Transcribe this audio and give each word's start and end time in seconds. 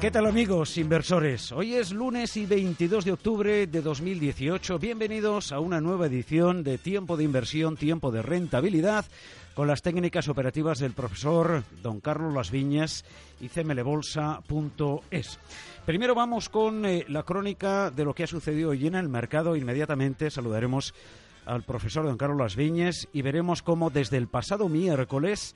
¿Qué 0.00 0.10
tal 0.10 0.24
amigos 0.24 0.78
inversores? 0.78 1.52
Hoy 1.52 1.74
es 1.74 1.92
lunes 1.92 2.34
y 2.38 2.46
22 2.46 3.04
de 3.04 3.12
octubre 3.12 3.66
de 3.66 3.82
2018. 3.82 4.78
Bienvenidos 4.78 5.52
a 5.52 5.60
una 5.60 5.82
nueva 5.82 6.06
edición 6.06 6.64
de 6.64 6.78
Tiempo 6.78 7.18
de 7.18 7.24
Inversión, 7.24 7.76
Tiempo 7.76 8.10
de 8.10 8.22
Rentabilidad, 8.22 9.04
con 9.54 9.68
las 9.68 9.82
técnicas 9.82 10.28
operativas 10.28 10.78
del 10.78 10.94
profesor 10.94 11.64
don 11.82 12.00
Carlos 12.00 12.32
Las 12.32 12.50
Viñas 12.50 13.04
y 13.42 13.50
cmlbolsa.es. 13.50 15.38
Primero 15.84 16.14
vamos 16.14 16.48
con 16.48 16.86
eh, 16.86 17.04
la 17.06 17.24
crónica 17.24 17.90
de 17.90 18.06
lo 18.06 18.14
que 18.14 18.24
ha 18.24 18.26
sucedido 18.26 18.70
hoy 18.70 18.86
en 18.86 18.94
el 18.94 19.10
mercado. 19.10 19.54
Inmediatamente 19.54 20.30
saludaremos 20.30 20.94
al 21.44 21.62
profesor 21.62 22.06
don 22.06 22.16
Carlos 22.16 22.38
Las 22.38 22.56
Viñas 22.56 23.06
y 23.12 23.20
veremos 23.20 23.60
cómo 23.62 23.90
desde 23.90 24.16
el 24.16 24.28
pasado 24.28 24.70
miércoles 24.70 25.54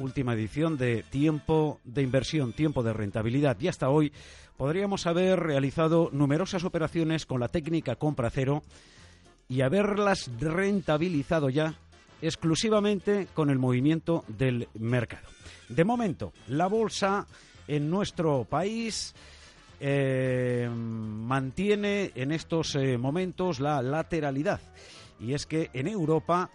última 0.00 0.34
edición 0.34 0.76
de 0.76 1.04
Tiempo 1.08 1.80
de 1.84 2.02
Inversión, 2.02 2.52
Tiempo 2.52 2.82
de 2.82 2.92
Rentabilidad. 2.92 3.56
Y 3.60 3.68
hasta 3.68 3.90
hoy 3.90 4.12
podríamos 4.56 5.06
haber 5.06 5.38
realizado 5.38 6.10
numerosas 6.12 6.64
operaciones 6.64 7.26
con 7.26 7.40
la 7.40 7.48
técnica 7.48 7.96
compra 7.96 8.30
cero 8.30 8.62
y 9.48 9.60
haberlas 9.60 10.30
rentabilizado 10.38 11.50
ya 11.50 11.74
exclusivamente 12.22 13.28
con 13.34 13.50
el 13.50 13.58
movimiento 13.58 14.24
del 14.28 14.68
mercado. 14.74 15.28
De 15.68 15.84
momento, 15.84 16.32
la 16.48 16.66
bolsa 16.66 17.26
en 17.68 17.90
nuestro 17.90 18.44
país 18.44 19.14
eh, 19.80 20.68
mantiene 20.70 22.12
en 22.14 22.32
estos 22.32 22.74
eh, 22.74 22.98
momentos 22.98 23.60
la 23.60 23.80
lateralidad. 23.82 24.60
Y 25.20 25.34
es 25.34 25.46
que 25.46 25.70
en 25.72 25.86
Europa 25.86 26.50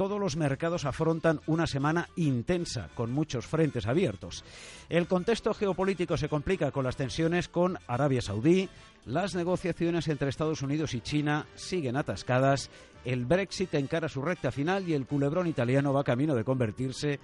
todos 0.00 0.18
los 0.18 0.34
mercados 0.34 0.86
afrontan 0.86 1.42
una 1.46 1.66
semana 1.66 2.08
intensa, 2.16 2.88
con 2.94 3.12
muchos 3.12 3.44
frentes 3.44 3.86
abiertos. 3.86 4.46
El 4.88 5.06
contexto 5.06 5.52
geopolítico 5.52 6.16
se 6.16 6.30
complica 6.30 6.70
con 6.70 6.86
las 6.86 6.96
tensiones 6.96 7.48
con 7.48 7.76
Arabia 7.86 8.22
Saudí, 8.22 8.70
las 9.04 9.34
negociaciones 9.34 10.08
entre 10.08 10.30
Estados 10.30 10.62
Unidos 10.62 10.94
y 10.94 11.02
China 11.02 11.44
siguen 11.54 11.98
atascadas, 11.98 12.70
el 13.04 13.26
Brexit 13.26 13.74
encara 13.74 14.08
su 14.08 14.22
recta 14.22 14.50
final 14.50 14.88
y 14.88 14.94
el 14.94 15.04
culebrón 15.04 15.48
italiano 15.48 15.92
va 15.92 16.02
camino 16.02 16.34
de 16.34 16.44
convertirse 16.44 17.20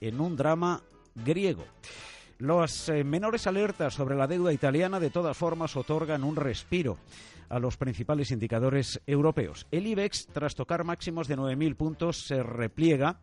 en 0.00 0.18
un 0.18 0.34
drama 0.34 0.80
griego. 1.14 1.66
Las 2.38 2.88
eh, 2.88 3.04
menores 3.04 3.46
alertas 3.46 3.92
sobre 3.92 4.16
la 4.16 4.26
deuda 4.26 4.50
italiana 4.50 4.98
de 4.98 5.10
todas 5.10 5.36
formas 5.36 5.76
otorgan 5.76 6.24
un 6.24 6.36
respiro 6.36 6.96
a 7.54 7.60
los 7.60 7.76
principales 7.76 8.32
indicadores 8.32 9.00
europeos. 9.06 9.68
El 9.70 9.86
IBEX, 9.86 10.26
tras 10.26 10.56
tocar 10.56 10.82
máximos 10.82 11.28
de 11.28 11.36
9.000 11.36 11.76
puntos, 11.76 12.26
se 12.26 12.42
repliega 12.42 13.20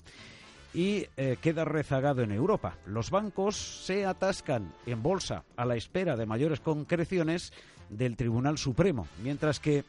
y 0.73 1.07
eh, 1.17 1.37
queda 1.41 1.65
rezagado 1.65 2.21
en 2.21 2.31
Europa. 2.31 2.77
Los 2.85 3.09
bancos 3.09 3.57
se 3.85 4.05
atascan 4.05 4.73
en 4.85 5.03
bolsa 5.03 5.43
a 5.55 5.65
la 5.65 5.75
espera 5.75 6.15
de 6.15 6.25
mayores 6.25 6.59
concreciones 6.59 7.51
del 7.89 8.15
Tribunal 8.15 8.57
Supremo, 8.57 9.07
mientras 9.21 9.59
que 9.59 9.83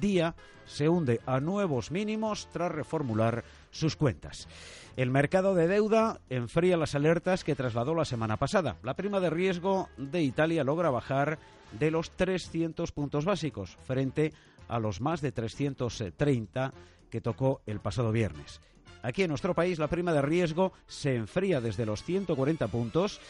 Día 0.00 0.34
se 0.66 0.88
hunde 0.88 1.20
a 1.26 1.40
nuevos 1.40 1.90
mínimos 1.90 2.48
tras 2.52 2.70
reformular 2.70 3.42
sus 3.70 3.96
cuentas. 3.96 4.46
El 4.96 5.10
mercado 5.10 5.54
de 5.54 5.66
deuda 5.66 6.20
enfría 6.28 6.76
las 6.76 6.94
alertas 6.94 7.44
que 7.44 7.54
trasladó 7.54 7.94
la 7.94 8.04
semana 8.04 8.36
pasada. 8.36 8.76
La 8.82 8.94
prima 8.94 9.20
de 9.20 9.30
riesgo 9.30 9.88
de 9.96 10.22
Italia 10.22 10.64
logra 10.64 10.90
bajar 10.90 11.38
de 11.78 11.90
los 11.90 12.10
300 12.10 12.92
puntos 12.92 13.24
básicos 13.24 13.78
frente 13.84 14.32
a 14.68 14.78
los 14.78 15.00
más 15.00 15.20
de 15.20 15.32
330 15.32 16.72
que 17.10 17.20
tocó 17.20 17.62
el 17.66 17.80
pasado 17.80 18.12
viernes. 18.12 18.60
Aquí 19.02 19.22
en 19.22 19.28
nuestro 19.28 19.54
país 19.54 19.78
la 19.78 19.88
prima 19.88 20.12
de 20.12 20.22
riesgo 20.22 20.72
se 20.86 21.14
enfría 21.14 21.60
desde 21.60 21.86
los 21.86 22.02
140 22.02 22.66
puntos 22.68 23.20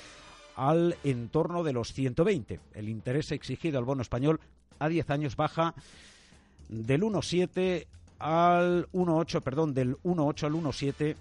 al 0.57 0.97
entorno 1.05 1.63
de 1.63 1.73
los 1.73 1.93
120. 1.93 2.61
El 2.75 2.89
interés 2.89 3.33
exigido 3.33 3.79
al 3.79 3.85
bono 3.85 4.03
español 4.03 4.41
a 4.79 4.89
10 4.89 5.11
años 5.11 5.37
baja 5.37 5.75
del 6.69 7.03
1,7 7.03 7.87
al 8.19 8.89
1,8, 8.93 9.43
perdón, 9.43 9.75
del 9.75 9.97
1,8 9.99 10.45
al 10.45 10.53
1,7 10.53 11.17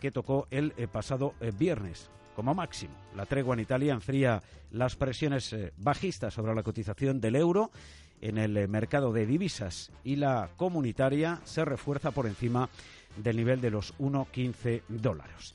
que 0.00 0.10
tocó 0.10 0.46
el 0.50 0.72
eh, 0.76 0.86
pasado 0.86 1.34
eh, 1.40 1.52
viernes 1.56 2.08
como 2.34 2.54
máximo. 2.54 2.94
La 3.16 3.26
tregua 3.26 3.54
en 3.54 3.60
Italia 3.60 3.92
enfría 3.92 4.42
las 4.70 4.96
presiones 4.96 5.52
eh, 5.52 5.72
bajistas 5.76 6.34
sobre 6.34 6.54
la 6.54 6.62
cotización 6.62 7.20
del 7.20 7.36
euro 7.36 7.70
en 8.20 8.38
el 8.38 8.68
mercado 8.68 9.12
de 9.12 9.26
divisas 9.26 9.90
y 10.04 10.16
la 10.16 10.50
comunitaria 10.56 11.40
se 11.44 11.64
refuerza 11.64 12.10
por 12.10 12.26
encima 12.26 12.68
del 13.16 13.36
nivel 13.36 13.60
de 13.60 13.70
los 13.70 13.96
1,15 13.98 14.82
dólares. 14.88 15.54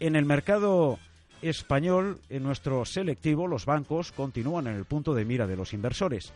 En 0.00 0.16
el 0.16 0.24
mercado 0.24 0.98
español, 1.42 2.20
en 2.28 2.42
nuestro 2.42 2.84
selectivo, 2.84 3.46
los 3.46 3.66
bancos 3.66 4.12
continúan 4.12 4.66
en 4.66 4.76
el 4.76 4.84
punto 4.84 5.14
de 5.14 5.24
mira 5.24 5.46
de 5.46 5.56
los 5.56 5.72
inversores. 5.72 6.32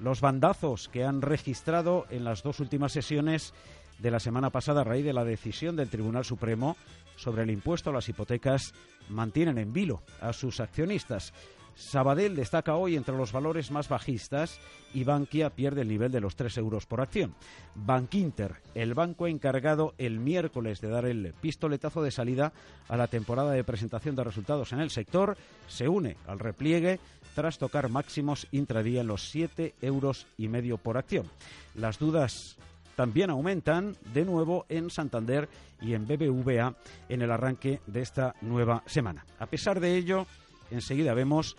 Los 0.00 0.20
bandazos 0.20 0.88
que 0.88 1.04
han 1.04 1.22
registrado 1.22 2.06
en 2.10 2.24
las 2.24 2.42
dos 2.42 2.60
últimas 2.60 2.92
sesiones 2.92 3.52
de 3.98 4.10
la 4.10 4.20
semana 4.20 4.50
pasada 4.50 4.80
a 4.80 4.84
raíz 4.84 5.04
de 5.04 5.12
la 5.12 5.24
decisión 5.24 5.76
del 5.76 5.90
Tribunal 5.90 6.24
Supremo 6.24 6.76
sobre 7.16 7.42
el 7.42 7.50
impuesto 7.50 7.90
a 7.90 7.92
las 7.92 8.08
hipotecas 8.08 8.72
mantienen 9.08 9.58
en 9.58 9.72
vilo 9.72 10.02
a 10.20 10.32
sus 10.32 10.60
accionistas. 10.60 11.34
Sabadell 11.80 12.36
destaca 12.36 12.76
hoy 12.76 12.94
entre 12.94 13.16
los 13.16 13.32
valores 13.32 13.70
más 13.70 13.88
bajistas 13.88 14.60
y 14.92 15.02
Bankia 15.02 15.50
pierde 15.50 15.80
el 15.80 15.88
nivel 15.88 16.12
de 16.12 16.20
los 16.20 16.36
3 16.36 16.58
euros 16.58 16.84
por 16.84 17.00
acción. 17.00 17.34
Bankinter, 17.74 18.56
el 18.74 18.94
banco 18.94 19.26
encargado 19.26 19.94
el 19.96 20.20
miércoles 20.20 20.80
de 20.80 20.88
dar 20.88 21.06
el 21.06 21.32
pistoletazo 21.40 22.02
de 22.02 22.10
salida 22.10 22.52
a 22.88 22.96
la 22.96 23.06
temporada 23.06 23.52
de 23.52 23.64
presentación 23.64 24.14
de 24.14 24.24
resultados 24.24 24.72
en 24.72 24.80
el 24.80 24.90
sector, 24.90 25.36
se 25.68 25.88
une 25.88 26.16
al 26.26 26.38
repliegue 26.38 27.00
tras 27.34 27.58
tocar 27.58 27.88
máximos 27.88 28.46
intradía 28.52 29.00
en 29.00 29.06
los 29.06 29.30
7 29.30 29.74
euros 29.80 30.26
y 30.36 30.48
medio 30.48 30.76
por 30.76 30.98
acción. 30.98 31.26
Las 31.74 31.98
dudas 31.98 32.58
también 32.94 33.30
aumentan 33.30 33.96
de 34.12 34.26
nuevo 34.26 34.66
en 34.68 34.90
Santander 34.90 35.48
y 35.80 35.94
en 35.94 36.06
BBVA 36.06 36.74
en 37.08 37.22
el 37.22 37.30
arranque 37.30 37.80
de 37.86 38.02
esta 38.02 38.34
nueva 38.42 38.82
semana. 38.84 39.24
A 39.38 39.46
pesar 39.46 39.80
de 39.80 39.96
ello, 39.96 40.26
enseguida 40.70 41.14
vemos 41.14 41.56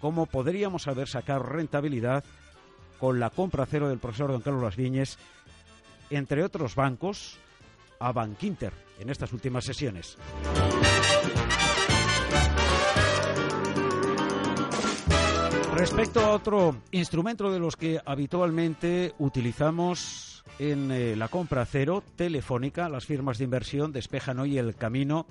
cómo 0.00 0.26
podríamos 0.26 0.86
haber 0.86 1.08
sacado 1.08 1.42
rentabilidad 1.42 2.24
con 2.98 3.20
la 3.20 3.30
compra 3.30 3.66
cero 3.66 3.88
del 3.88 3.98
profesor 3.98 4.32
don 4.32 4.40
Carlos 4.40 4.62
Las 4.62 4.76
Viñes, 4.76 5.18
entre 6.10 6.42
otros 6.42 6.74
bancos, 6.74 7.38
a 8.00 8.12
Bankinter 8.12 8.72
en 8.98 9.10
estas 9.10 9.32
últimas 9.32 9.64
sesiones. 9.64 10.16
Respecto 15.74 16.20
a 16.20 16.30
otro 16.30 16.76
instrumento 16.90 17.52
de 17.52 17.60
los 17.60 17.76
que 17.76 18.00
habitualmente 18.04 19.14
utilizamos 19.18 20.42
en 20.58 20.90
eh, 20.90 21.14
la 21.14 21.28
compra 21.28 21.64
cero 21.66 22.02
telefónica. 22.16 22.88
Las 22.88 23.06
firmas 23.06 23.38
de 23.38 23.44
inversión 23.44 23.92
despejan 23.92 24.40
hoy 24.40 24.58
el 24.58 24.74
camino 24.74 25.26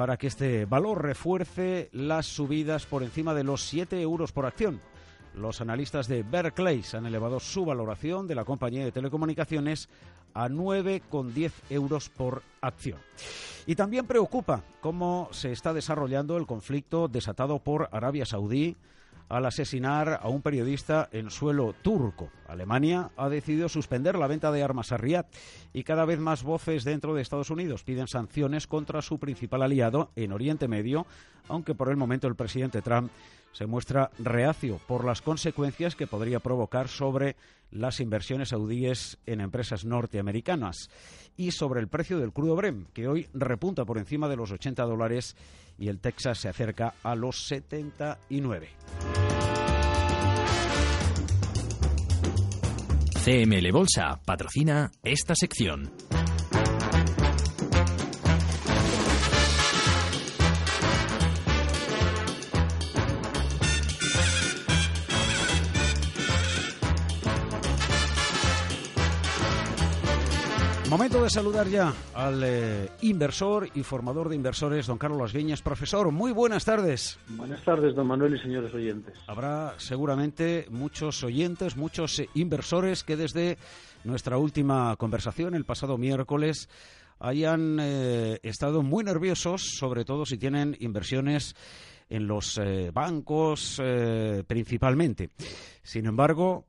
para 0.00 0.16
que 0.16 0.28
este 0.28 0.64
valor 0.64 1.02
refuerce 1.02 1.90
las 1.92 2.24
subidas 2.24 2.86
por 2.86 3.02
encima 3.02 3.34
de 3.34 3.44
los 3.44 3.68
7 3.68 4.00
euros 4.00 4.32
por 4.32 4.46
acción. 4.46 4.80
Los 5.34 5.60
analistas 5.60 6.08
de 6.08 6.22
Berkeley 6.22 6.82
han 6.94 7.04
elevado 7.04 7.38
su 7.38 7.66
valoración 7.66 8.26
de 8.26 8.34
la 8.34 8.46
compañía 8.46 8.82
de 8.82 8.92
telecomunicaciones 8.92 9.90
a 10.32 10.48
9,10 10.48 11.52
euros 11.68 12.08
por 12.08 12.42
acción. 12.62 12.98
Y 13.66 13.74
también 13.74 14.06
preocupa 14.06 14.62
cómo 14.80 15.28
se 15.32 15.52
está 15.52 15.74
desarrollando 15.74 16.38
el 16.38 16.46
conflicto 16.46 17.06
desatado 17.06 17.58
por 17.58 17.90
Arabia 17.92 18.24
Saudí 18.24 18.78
al 19.30 19.46
asesinar 19.46 20.20
a 20.22 20.28
un 20.28 20.42
periodista 20.42 21.08
en 21.12 21.30
suelo 21.30 21.72
turco. 21.80 22.30
Alemania 22.48 23.10
ha 23.16 23.28
decidido 23.28 23.68
suspender 23.68 24.18
la 24.18 24.26
venta 24.26 24.50
de 24.50 24.62
armas 24.62 24.92
a 24.92 24.96
Riad 24.96 25.24
y 25.72 25.84
cada 25.84 26.04
vez 26.04 26.18
más 26.18 26.42
voces 26.42 26.84
dentro 26.84 27.14
de 27.14 27.22
Estados 27.22 27.50
Unidos 27.50 27.84
piden 27.84 28.08
sanciones 28.08 28.66
contra 28.66 29.00
su 29.02 29.18
principal 29.18 29.62
aliado 29.62 30.10
en 30.16 30.32
Oriente 30.32 30.66
Medio, 30.66 31.06
aunque 31.48 31.76
por 31.76 31.90
el 31.90 31.96
momento 31.96 32.26
el 32.26 32.34
presidente 32.34 32.82
Trump 32.82 33.10
se 33.52 33.66
muestra 33.66 34.10
reacio 34.18 34.80
por 34.86 35.04
las 35.04 35.22
consecuencias 35.22 35.96
que 35.96 36.06
podría 36.06 36.40
provocar 36.40 36.88
sobre 36.88 37.36
las 37.70 38.00
inversiones 38.00 38.50
saudíes 38.50 39.18
en 39.26 39.40
empresas 39.40 39.84
norteamericanas 39.84 40.90
y 41.36 41.52
sobre 41.52 41.80
el 41.80 41.88
precio 41.88 42.18
del 42.18 42.32
crudo 42.32 42.56
Brem, 42.56 42.86
que 42.92 43.08
hoy 43.08 43.28
repunta 43.32 43.84
por 43.84 43.98
encima 43.98 44.28
de 44.28 44.36
los 44.36 44.50
80 44.50 44.82
dólares 44.84 45.36
y 45.78 45.88
el 45.88 46.00
Texas 46.00 46.38
se 46.38 46.48
acerca 46.48 46.94
a 47.02 47.14
los 47.14 47.46
79. 47.46 48.68
CML 53.24 53.72
Bolsa 53.72 54.20
patrocina 54.24 54.90
esta 55.02 55.34
sección. 55.34 55.90
Momento 71.20 71.36
de 71.36 71.42
saludar 71.42 71.68
ya 71.68 71.92
al 72.14 72.42
eh, 72.42 72.88
inversor 73.02 73.68
y 73.74 73.82
formador 73.82 74.30
de 74.30 74.36
inversores, 74.36 74.86
don 74.86 74.96
Carlos 74.96 75.34
Viñas. 75.34 75.60
Profesor, 75.60 76.10
muy 76.12 76.32
buenas 76.32 76.64
tardes. 76.64 77.18
Buenas 77.28 77.62
tardes, 77.62 77.94
don 77.94 78.06
Manuel 78.06 78.36
y 78.36 78.38
señores 78.38 78.72
oyentes. 78.72 79.18
Habrá 79.26 79.74
seguramente 79.76 80.64
muchos 80.70 81.22
oyentes, 81.22 81.76
muchos 81.76 82.18
eh, 82.20 82.30
inversores 82.32 83.04
que 83.04 83.18
desde 83.18 83.58
nuestra 84.02 84.38
última 84.38 84.96
conversación 84.96 85.54
el 85.54 85.66
pasado 85.66 85.98
miércoles 85.98 86.70
hayan 87.18 87.76
eh, 87.78 88.38
estado 88.42 88.82
muy 88.82 89.04
nerviosos, 89.04 89.76
sobre 89.78 90.06
todo 90.06 90.24
si 90.24 90.38
tienen 90.38 90.74
inversiones 90.80 91.54
en 92.08 92.28
los 92.28 92.58
bancos 92.94 93.80
principalmente. 94.46 95.28
Sin 95.82 96.06
embargo, 96.06 96.66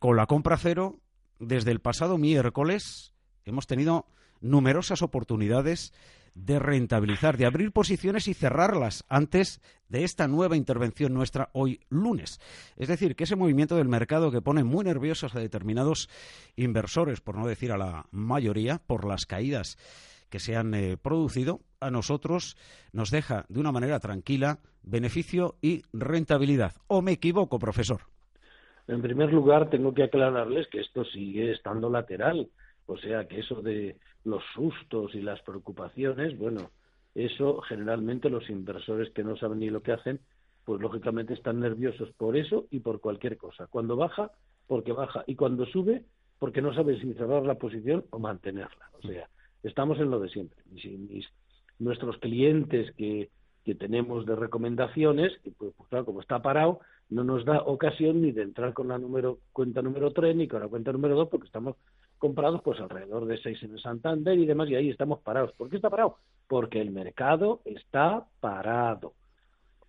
con 0.00 0.16
la 0.16 0.26
compra 0.26 0.58
cero, 0.58 0.98
desde 1.38 1.70
el 1.70 1.80
pasado 1.80 2.18
miércoles 2.18 3.11
hemos 3.44 3.66
tenido 3.66 4.06
numerosas 4.40 5.02
oportunidades 5.02 5.92
de 6.34 6.58
rentabilizar, 6.58 7.36
de 7.36 7.46
abrir 7.46 7.72
posiciones 7.72 8.26
y 8.26 8.34
cerrarlas 8.34 9.04
antes 9.08 9.60
de 9.88 10.04
esta 10.04 10.28
nueva 10.28 10.56
intervención 10.56 11.12
nuestra 11.12 11.50
hoy 11.52 11.80
lunes. 11.90 12.40
Es 12.76 12.88
decir, 12.88 13.14
que 13.16 13.24
ese 13.24 13.36
movimiento 13.36 13.76
del 13.76 13.88
mercado 13.88 14.30
que 14.30 14.40
pone 14.40 14.64
muy 14.64 14.84
nerviosos 14.84 15.34
a 15.34 15.40
determinados 15.40 16.08
inversores, 16.56 17.20
por 17.20 17.36
no 17.36 17.46
decir 17.46 17.72
a 17.72 17.78
la 17.78 18.06
mayoría, 18.10 18.78
por 18.78 19.06
las 19.06 19.26
caídas 19.26 19.76
que 20.30 20.40
se 20.40 20.56
han 20.56 20.72
eh, 20.72 20.96
producido, 20.96 21.60
a 21.80 21.90
nosotros 21.90 22.56
nos 22.92 23.10
deja 23.10 23.44
de 23.48 23.60
una 23.60 23.72
manera 23.72 24.00
tranquila 24.00 24.60
beneficio 24.82 25.56
y 25.60 25.82
rentabilidad. 25.92 26.72
¿O 26.86 27.02
me 27.02 27.12
equivoco, 27.12 27.58
profesor? 27.58 28.00
En 28.88 29.02
primer 29.02 29.32
lugar, 29.32 29.68
tengo 29.68 29.92
que 29.92 30.04
aclararles 30.04 30.66
que 30.68 30.80
esto 30.80 31.04
sigue 31.04 31.52
estando 31.52 31.90
lateral 31.90 32.48
o 32.86 32.96
sea 32.96 33.26
que 33.28 33.40
eso 33.40 33.62
de 33.62 33.96
los 34.24 34.42
sustos 34.54 35.14
y 35.14 35.20
las 35.20 35.40
preocupaciones, 35.42 36.36
bueno, 36.38 36.70
eso 37.14 37.60
generalmente 37.62 38.30
los 38.30 38.48
inversores 38.48 39.10
que 39.12 39.24
no 39.24 39.36
saben 39.36 39.60
ni 39.60 39.70
lo 39.70 39.82
que 39.82 39.92
hacen, 39.92 40.20
pues 40.64 40.80
lógicamente 40.80 41.34
están 41.34 41.60
nerviosos 41.60 42.10
por 42.16 42.36
eso 42.36 42.66
y 42.70 42.80
por 42.80 43.00
cualquier 43.00 43.36
cosa. 43.36 43.66
Cuando 43.66 43.96
baja, 43.96 44.30
porque 44.66 44.92
baja. 44.92 45.24
Y 45.26 45.34
cuando 45.34 45.66
sube, 45.66 46.04
porque 46.38 46.62
no 46.62 46.74
sabe 46.74 46.98
si 47.00 47.12
cerrar 47.14 47.44
la 47.44 47.56
posición 47.56 48.04
o 48.10 48.18
mantenerla. 48.18 48.90
O 48.92 49.06
sea, 49.06 49.28
estamos 49.62 49.98
en 49.98 50.10
lo 50.10 50.20
de 50.20 50.28
siempre. 50.28 50.58
Mis, 50.70 51.26
nuestros 51.78 52.16
clientes 52.18 52.92
que, 52.96 53.30
que 53.64 53.74
tenemos 53.74 54.24
de 54.24 54.36
recomendaciones, 54.36 55.32
pues, 55.58 55.72
pues, 55.76 55.88
claro, 55.88 56.04
como 56.04 56.20
está 56.20 56.40
parado, 56.40 56.80
no 57.10 57.24
nos 57.24 57.44
da 57.44 57.62
ocasión 57.62 58.22
ni 58.22 58.32
de 58.32 58.42
entrar 58.42 58.72
con 58.72 58.88
la 58.88 58.98
número, 58.98 59.38
cuenta 59.52 59.82
número 59.82 60.12
3 60.12 60.36
ni 60.36 60.48
con 60.48 60.60
la 60.60 60.68
cuenta 60.68 60.92
número 60.92 61.16
2 61.16 61.28
porque 61.28 61.46
estamos 61.46 61.76
comprados 62.22 62.62
pues 62.62 62.78
alrededor 62.78 63.26
de 63.26 63.36
6 63.36 63.64
en 63.64 63.72
el 63.72 63.82
Santander 63.82 64.38
y 64.38 64.46
demás 64.46 64.70
y 64.70 64.76
ahí 64.76 64.90
estamos 64.90 65.18
parados. 65.22 65.50
¿Por 65.54 65.68
qué 65.68 65.74
está 65.74 65.90
parado? 65.90 66.18
Porque 66.46 66.80
el 66.80 66.92
mercado 66.92 67.62
está 67.64 68.24
parado. 68.38 69.14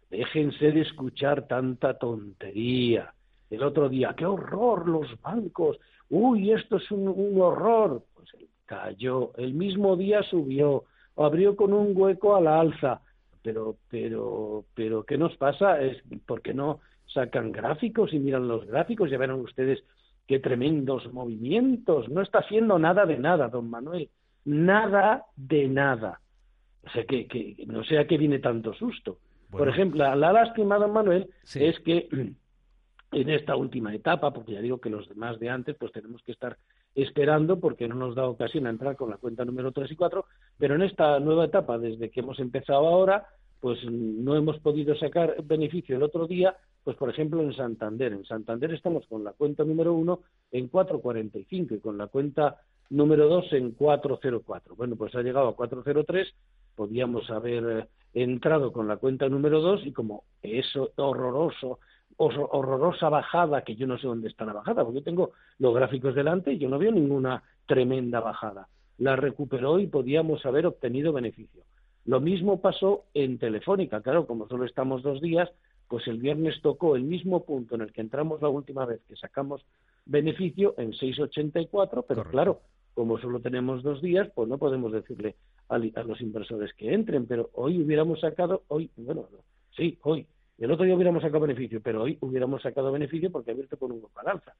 Déjense 0.09 0.71
de 0.71 0.81
escuchar 0.81 1.47
tanta 1.47 2.00
tontería. 2.00 3.13
El 3.51 3.62
otro 3.62 3.88
día, 3.88 4.15
qué 4.18 4.25
horror 4.25 4.89
los 4.89 5.21
bancos. 5.21 5.77
Uy, 6.09 6.51
esto 6.51 6.77
es 6.77 6.89
un, 6.89 7.07
un 7.07 7.39
horror. 7.39 8.01
Pues 8.15 8.30
cayó. 8.65 9.31
El 9.38 9.53
mismo 9.53 9.95
día 9.95 10.24
subió. 10.24 10.86
Abrió 11.15 11.56
con 11.56 11.71
un 11.71 11.95
hueco 11.95 12.36
a 12.36 12.41
la 12.41 12.59
alza. 12.59 13.01
Pero, 13.44 13.75
pero, 13.91 14.65
pero, 14.74 15.03
¿qué 15.03 15.19
nos 15.19 15.38
pasa? 15.38 15.79
Es 15.79 16.01
porque 16.25 16.56
no 16.56 16.79
sacan 17.13 17.51
gráficos 17.51 18.12
y 18.12 18.18
miran 18.18 18.47
los 18.47 18.65
gráficos, 18.65 19.12
ya 19.12 19.19
verán 19.19 19.39
ustedes 19.39 19.83
qué 20.27 20.39
tremendos 20.39 21.11
movimientos. 21.13 22.09
No 22.09 22.21
está 22.21 22.39
haciendo 22.39 22.79
nada 22.79 23.05
de 23.05 23.17
nada, 23.17 23.49
don 23.49 23.69
Manuel. 23.69 24.09
Nada 24.45 25.25
de 25.35 25.67
nada. 25.67 26.19
O 26.85 26.89
sea, 26.89 27.05
que, 27.05 27.27
que 27.27 27.63
no 27.67 27.83
sé 27.83 27.97
a 27.97 28.07
qué 28.07 28.17
viene 28.17 28.39
tanto 28.39 28.73
susto. 28.73 29.17
Por 29.49 29.69
ejemplo, 29.69 30.03
la 30.15 30.33
lástima, 30.33 30.77
don 30.77 30.91
Manuel, 30.91 31.29
es 31.53 31.79
que 31.81 32.09
en 33.11 33.29
esta 33.29 33.55
última 33.55 33.93
etapa, 33.93 34.33
porque 34.33 34.53
ya 34.53 34.61
digo 34.61 34.79
que 34.79 34.89
los 34.89 35.07
demás 35.07 35.39
de 35.39 35.49
antes, 35.49 35.75
pues 35.77 35.91
tenemos 35.91 36.21
que 36.23 36.31
estar 36.31 36.57
esperando 36.95 37.59
porque 37.59 37.87
no 37.87 37.95
nos 37.95 38.15
da 38.15 38.27
ocasión 38.27 38.67
a 38.67 38.69
entrar 38.69 38.95
con 38.95 39.09
la 39.09 39.17
cuenta 39.17 39.45
número 39.45 39.71
3 39.71 39.91
y 39.91 39.95
4, 39.95 40.25
pero 40.57 40.75
en 40.75 40.83
esta 40.83 41.19
nueva 41.19 41.45
etapa, 41.45 41.77
desde 41.77 42.09
que 42.09 42.19
hemos 42.19 42.39
empezado 42.39 42.87
ahora, 42.87 43.27
pues 43.59 43.79
no 43.89 44.35
hemos 44.35 44.59
podido 44.59 44.95
sacar 44.95 45.35
beneficio 45.43 45.95
el 45.95 46.03
otro 46.03 46.27
día, 46.27 46.55
pues 46.83 46.97
por 46.97 47.09
ejemplo 47.09 47.41
en 47.41 47.53
Santander. 47.53 48.13
En 48.13 48.25
Santander 48.25 48.74
estamos 48.74 49.06
con 49.07 49.24
la 49.24 49.33
cuenta 49.33 49.63
número 49.63 49.94
uno 49.94 50.19
en 50.51 50.69
4.45 50.69 51.77
y 51.77 51.80
con 51.80 51.97
la 51.97 52.07
cuenta 52.07 52.62
número 52.89 53.27
dos 53.27 53.51
en 53.53 53.75
4.04. 53.77 54.75
Bueno, 54.75 54.95
pues 54.95 55.15
ha 55.15 55.21
llegado 55.21 55.47
a 55.47 55.56
4.03, 55.56 56.25
podíamos 56.75 57.30
haber 57.30 57.80
eh, 57.80 57.88
entrado 58.13 58.71
con 58.71 58.88
la 58.88 58.97
cuenta 58.97 59.27
número 59.30 59.62
dos 59.62 59.85
y 59.85 59.91
como 59.91 60.24
eso 60.41 60.91
horroroso, 60.97 61.80
horrorosa 62.18 63.09
bajada, 63.09 63.63
que 63.63 63.75
yo 63.75 63.88
no 63.88 63.97
sé 63.97 64.07
dónde 64.07 64.27
está 64.27 64.45
la 64.45 64.53
bajada, 64.53 64.83
porque 64.83 65.00
yo 65.00 65.03
tengo 65.03 65.31
los 65.59 65.74
gráficos 65.74 66.13
delante 66.13 66.53
y 66.53 66.59
yo 66.59 66.69
no 66.69 66.77
veo 66.77 66.91
ninguna 66.91 67.44
tremenda 67.65 68.19
bajada. 68.19 68.68
La 69.00 69.15
recuperó 69.15 69.79
y 69.79 69.88
podíamos 69.88 70.45
haber 70.45 70.68
obtenido 70.68 71.13
beneficio. 71.13 71.63
Lo 72.06 72.19
mismo 72.19 72.59
pasó 72.59 73.06
en 73.13 73.39
Telefónica, 73.39 74.01
claro, 74.01 74.27
como 74.27 74.47
solo 74.47 74.65
estamos 74.65 75.01
dos 75.03 75.21
días, 75.21 75.50
pues 75.93 76.07
el 76.07 76.17
viernes 76.17 76.59
tocó 76.63 76.95
el 76.95 77.03
mismo 77.03 77.45
punto 77.45 77.75
en 77.75 77.81
el 77.81 77.93
que 77.93 78.01
entramos 78.01 78.41
la 78.41 78.49
última 78.49 78.83
vez 78.83 79.01
que 79.07 79.15
sacamos 79.15 79.63
beneficio 80.07 80.73
en 80.79 80.91
6,84, 80.91 82.05
pero 82.07 82.23
claro, 82.23 82.61
como 82.95 83.19
solo 83.19 83.39
tenemos 83.39 83.83
dos 83.83 84.01
días, 84.01 84.27
pues 84.33 84.49
no 84.49 84.57
podemos 84.57 84.91
decirle 84.91 85.35
a, 85.69 85.77
los 85.77 86.19
inversores 86.19 86.73
que 86.73 86.91
entren, 86.95 87.27
pero 87.27 87.51
hoy 87.53 87.79
hubiéramos 87.79 88.21
sacado, 88.21 88.63
hoy, 88.69 88.89
bueno, 88.95 89.27
sí, 89.77 89.99
hoy, 90.01 90.25
el 90.57 90.71
otro 90.71 90.83
día 90.83 90.95
hubiéramos 90.95 91.21
sacado 91.21 91.41
beneficio, 91.41 91.79
pero 91.79 92.01
hoy 92.01 92.17
hubiéramos 92.21 92.63
sacado 92.63 92.91
beneficio 92.91 93.31
porque 93.31 93.51
ha 93.51 93.53
abierto 93.53 93.77
con 93.77 93.91
un 93.91 94.03
balanza. 94.15 94.55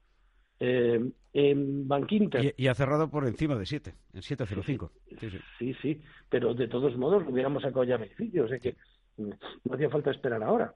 Eh, 0.60 1.04
en 1.32 1.88
Bankinter. 1.88 2.54
Y, 2.56 2.68
ha 2.68 2.76
cerrado 2.76 3.10
por 3.10 3.26
encima 3.26 3.56
de 3.56 3.66
7, 3.66 3.92
en 4.12 4.20
7,05. 4.20 4.88
Sí 5.18 5.30
sí. 5.30 5.38
sí, 5.58 5.74
sí, 5.82 6.00
pero 6.30 6.54
de 6.54 6.68
todos 6.68 6.96
modos 6.96 7.24
hubiéramos 7.26 7.64
sacado 7.64 7.82
ya 7.82 7.96
beneficios, 7.96 8.46
o 8.46 8.48
sea 8.48 8.60
que 8.60 8.76
no 9.16 9.74
hacía 9.74 9.90
falta 9.90 10.12
esperar 10.12 10.40
ahora. 10.44 10.72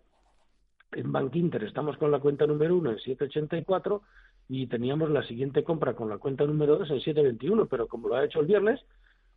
En 0.92 1.12
Bankinter 1.12 1.64
estamos 1.64 1.96
con 1.98 2.10
la 2.10 2.20
cuenta 2.20 2.46
número 2.46 2.76
1 2.76 2.90
en 2.92 2.96
7,84 2.96 4.00
y 4.48 4.66
teníamos 4.68 5.10
la 5.10 5.22
siguiente 5.22 5.62
compra 5.62 5.94
con 5.94 6.08
la 6.08 6.18
cuenta 6.18 6.44
número 6.44 6.78
2 6.78 6.90
en 6.90 6.96
7,21, 6.98 7.68
pero 7.68 7.86
como 7.86 8.08
lo 8.08 8.16
ha 8.16 8.24
hecho 8.24 8.40
el 8.40 8.46
viernes, 8.46 8.80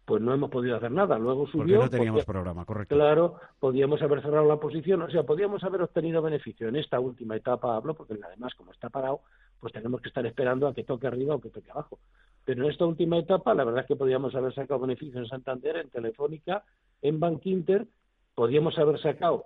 pues 0.06 0.22
no 0.22 0.34
hemos 0.34 0.50
podido 0.50 0.78
hacer 0.78 0.92
nada. 0.92 1.20
Luego 1.20 1.48
subió. 1.48 1.80
Porque 1.80 1.84
no 1.84 1.90
teníamos 1.90 2.26
programa, 2.26 2.66
correcto. 2.66 2.96
Claro, 2.96 3.36
podíamos 3.60 4.02
haber 4.02 4.22
cerrado 4.22 4.48
la 4.48 4.58
posición, 4.58 5.02
o 5.02 5.10
sea, 5.10 5.24
podíamos 5.24 5.64
haber 5.64 5.82
obtenido 5.82 6.22
beneficio 6.22 6.70
en 6.70 6.78
esta 6.78 7.00
última 7.00 7.36
etapa, 7.36 7.76
hablo, 7.76 7.96
porque 7.96 8.18
además, 8.24 8.54
como 8.56 8.72
está 8.72 8.90
parado, 8.90 9.22
pues 9.60 9.74
tenemos 9.74 10.02
que 10.02 10.08
estar 10.08 10.26
esperando 10.26 10.68
a 10.68 10.74
que 10.74 10.86
toque 10.86 11.08
arriba 11.08 11.36
o 11.36 11.42
que 11.42 11.50
toque 11.50 11.70
abajo. 11.70 12.00
Pero 12.46 12.64
en 12.64 12.72
esta 12.72 12.86
última 12.86 13.18
etapa, 13.18 13.54
la 13.54 13.66
verdad 13.66 13.82
es 13.82 13.88
que 13.88 13.96
podíamos 13.96 14.34
haber 14.36 14.54
sacado 14.54 14.80
beneficio 14.80 15.20
en 15.20 15.28
Santander, 15.28 15.78
en 15.78 15.90
Telefónica, 15.90 16.64
en 17.02 17.20
Bank 17.20 17.46
Inter, 17.46 17.88
podíamos 18.34 18.78
haber 18.80 19.00
sacado 19.02 19.46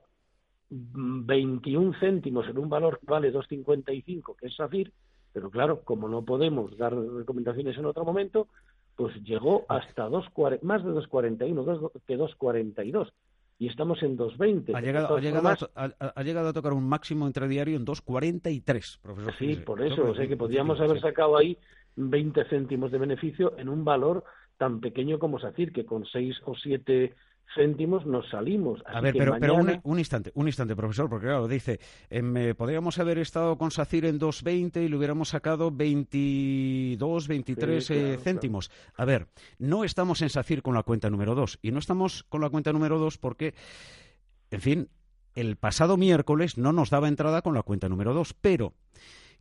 21 0.70 1.94
céntimos 2.00 2.48
en 2.48 2.58
un 2.58 2.70
valor 2.70 3.00
que 3.00 3.06
vale 3.06 3.34
2,55, 3.34 4.36
que 4.36 4.48
es 4.48 4.56
SAFIR, 4.56 4.92
pero 5.34 5.50
claro, 5.50 5.82
como 5.84 6.08
no 6.08 6.24
podemos 6.24 6.78
dar 6.78 6.96
recomendaciones 6.96 7.78
en 7.78 7.86
otro 7.86 8.06
momento, 8.06 8.48
pues 8.96 9.14
llegó 9.24 9.66
hasta 9.68 10.08
dos, 10.10 10.26
más 10.62 10.84
de 10.84 10.92
2,41, 10.92 11.92
que 12.08 12.18
2,42 12.18 13.12
y 13.58 13.68
estamos 13.68 14.02
en 14.04 14.18
2.20. 14.18 14.76
Ha 14.76 14.82
llegado, 14.82 15.16
ha, 15.16 15.22
llegado 15.22 15.50
a, 15.50 15.92
ha, 16.00 16.24
llegado 16.24 16.50
a 16.50 16.54
tocar 16.54 16.74
un 16.74 16.88
máximo 16.88 17.26
entre 17.26 17.48
diario 17.48 17.78
en 17.78 17.86
2.43, 17.86 19.00
profesor. 19.02 19.34
Sí, 19.40 19.56
por 19.58 19.82
eso, 19.82 20.10
o 20.10 20.16
sea 20.16 20.28
que 20.28 20.38
podríamos 20.38 20.80
haber 20.80 21.00
sacado 21.00 21.38
ahí 21.38 21.58
20 21.96 22.46
céntimos 22.46 22.92
de 22.92 22.98
beneficio 22.98 23.58
en 23.58 23.70
un 23.70 23.86
valor 23.86 24.24
tan 24.58 24.80
pequeño 24.80 25.20
como 25.20 25.40
SACIR, 25.40 25.72
que 25.72 25.86
con 25.86 26.06
6 26.06 26.42
o 26.46 26.56
7 26.56 27.14
céntimos 27.54 28.06
nos 28.06 28.30
salimos. 28.30 28.82
a 28.86 29.02
ver, 29.02 29.16
pero, 29.18 29.38
pero 29.40 29.56
un, 29.56 30.00
instante, 30.00 30.32
un 30.36 30.48
instante, 30.48 30.76
profesor, 30.76 31.10
porque 31.10 31.28
claro, 31.28 31.48
dice, 31.48 31.80
em, 32.10 32.56
podríamos 32.56 33.00
haber 33.00 33.18
estado 33.20 33.58
con 33.58 33.72
SACIR 33.72 34.06
en 34.06 34.20
2,20 34.20 34.84
y 34.84 34.90
le 34.90 34.98
hubiéramos 34.98 35.30
sacado 35.30 35.72
22, 35.72 37.28
23 37.28 37.90
eh, 37.92 38.18
céntimos. 38.22 38.72
A 38.96 39.06
ver, 39.06 39.28
no 39.60 39.84
estamos 39.84 40.22
en 40.22 40.30
SACIR 40.30 40.62
con 40.62 40.74
la 40.74 40.84
cuenta 40.84 41.10
número 41.10 41.36
2 41.36 41.60
y 41.62 41.72
no 41.72 41.80
estamos 41.80 42.24
con 42.24 42.42
la 42.42 42.50
cuenta 42.50 42.74
número 42.74 43.00
2 43.00 43.18
porque, 43.18 43.54
en 44.52 44.62
fin, 44.62 44.90
el 45.36 45.58
pasado 45.58 45.98
miércoles 45.98 46.58
no 46.58 46.74
nos 46.74 46.90
daba 46.90 47.08
entrada 47.08 47.42
con 47.42 47.54
la 47.54 47.64
cuenta 47.64 47.90
número 47.90 48.14
2, 48.14 48.34
pero 48.42 48.74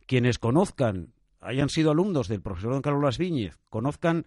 quienes 0.05 0.39
conozcan 0.39 1.13
hayan 1.41 1.69
sido 1.69 1.91
alumnos 1.91 2.27
del 2.27 2.41
profesor 2.41 2.73
don 2.73 2.81
Carlos 2.81 3.17
Viñez, 3.17 3.57
conozcan 3.69 4.25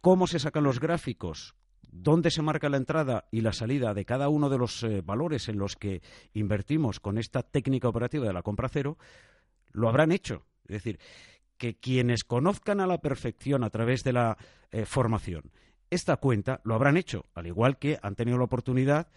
cómo 0.00 0.26
se 0.26 0.38
sacan 0.38 0.64
los 0.64 0.80
gráficos, 0.80 1.54
dónde 1.90 2.30
se 2.30 2.42
marca 2.42 2.68
la 2.68 2.76
entrada 2.76 3.26
y 3.30 3.40
la 3.40 3.52
salida 3.52 3.94
de 3.94 4.04
cada 4.04 4.28
uno 4.28 4.48
de 4.48 4.58
los 4.58 4.82
eh, 4.82 5.02
valores 5.04 5.48
en 5.48 5.58
los 5.58 5.76
que 5.76 6.02
invertimos 6.34 7.00
con 7.00 7.18
esta 7.18 7.42
técnica 7.42 7.88
operativa 7.88 8.26
de 8.26 8.32
la 8.32 8.42
compra 8.42 8.68
cero, 8.68 8.96
lo 9.72 9.88
habrán 9.88 10.12
hecho. 10.12 10.44
Es 10.64 10.82
decir, 10.82 10.98
que 11.56 11.78
quienes 11.78 12.24
conozcan 12.24 12.80
a 12.80 12.86
la 12.86 12.98
perfección 12.98 13.64
a 13.64 13.70
través 13.70 14.04
de 14.04 14.12
la 14.12 14.36
eh, 14.70 14.86
formación 14.86 15.50
esta 15.90 16.16
cuenta, 16.16 16.60
lo 16.64 16.74
habrán 16.74 16.96
hecho, 16.96 17.26
al 17.34 17.46
igual 17.46 17.76
que 17.78 17.98
han 18.00 18.14
tenido 18.14 18.38
la 18.38 18.44
oportunidad 18.44 19.08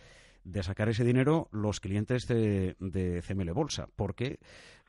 de 0.44 0.64
sacar 0.64 0.90
ese 0.90 1.06
dinero 1.06 1.48
los 1.52 1.80
clientes 1.80 2.28
de, 2.28 2.76
de 2.80 3.22
CML 3.22 3.54
Bolsa, 3.54 3.88
porque 3.96 4.40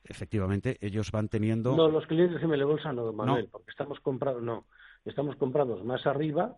efectivamente 0.03 0.77
ellos 0.81 1.11
van 1.11 1.29
teniendo. 1.29 1.75
No, 1.75 1.87
los 1.87 2.05
clientes 2.07 2.41
de 2.41 2.45
CML 2.45 2.65
Bolsa 2.65 2.91
no, 2.91 3.13
Manuel, 3.13 3.47
porque 3.51 3.69
estamos 3.69 3.99
comprando, 3.99 4.41
no, 4.41 4.65
estamos 5.05 5.35
comprados 5.35 5.83
más 5.83 6.05
arriba, 6.07 6.55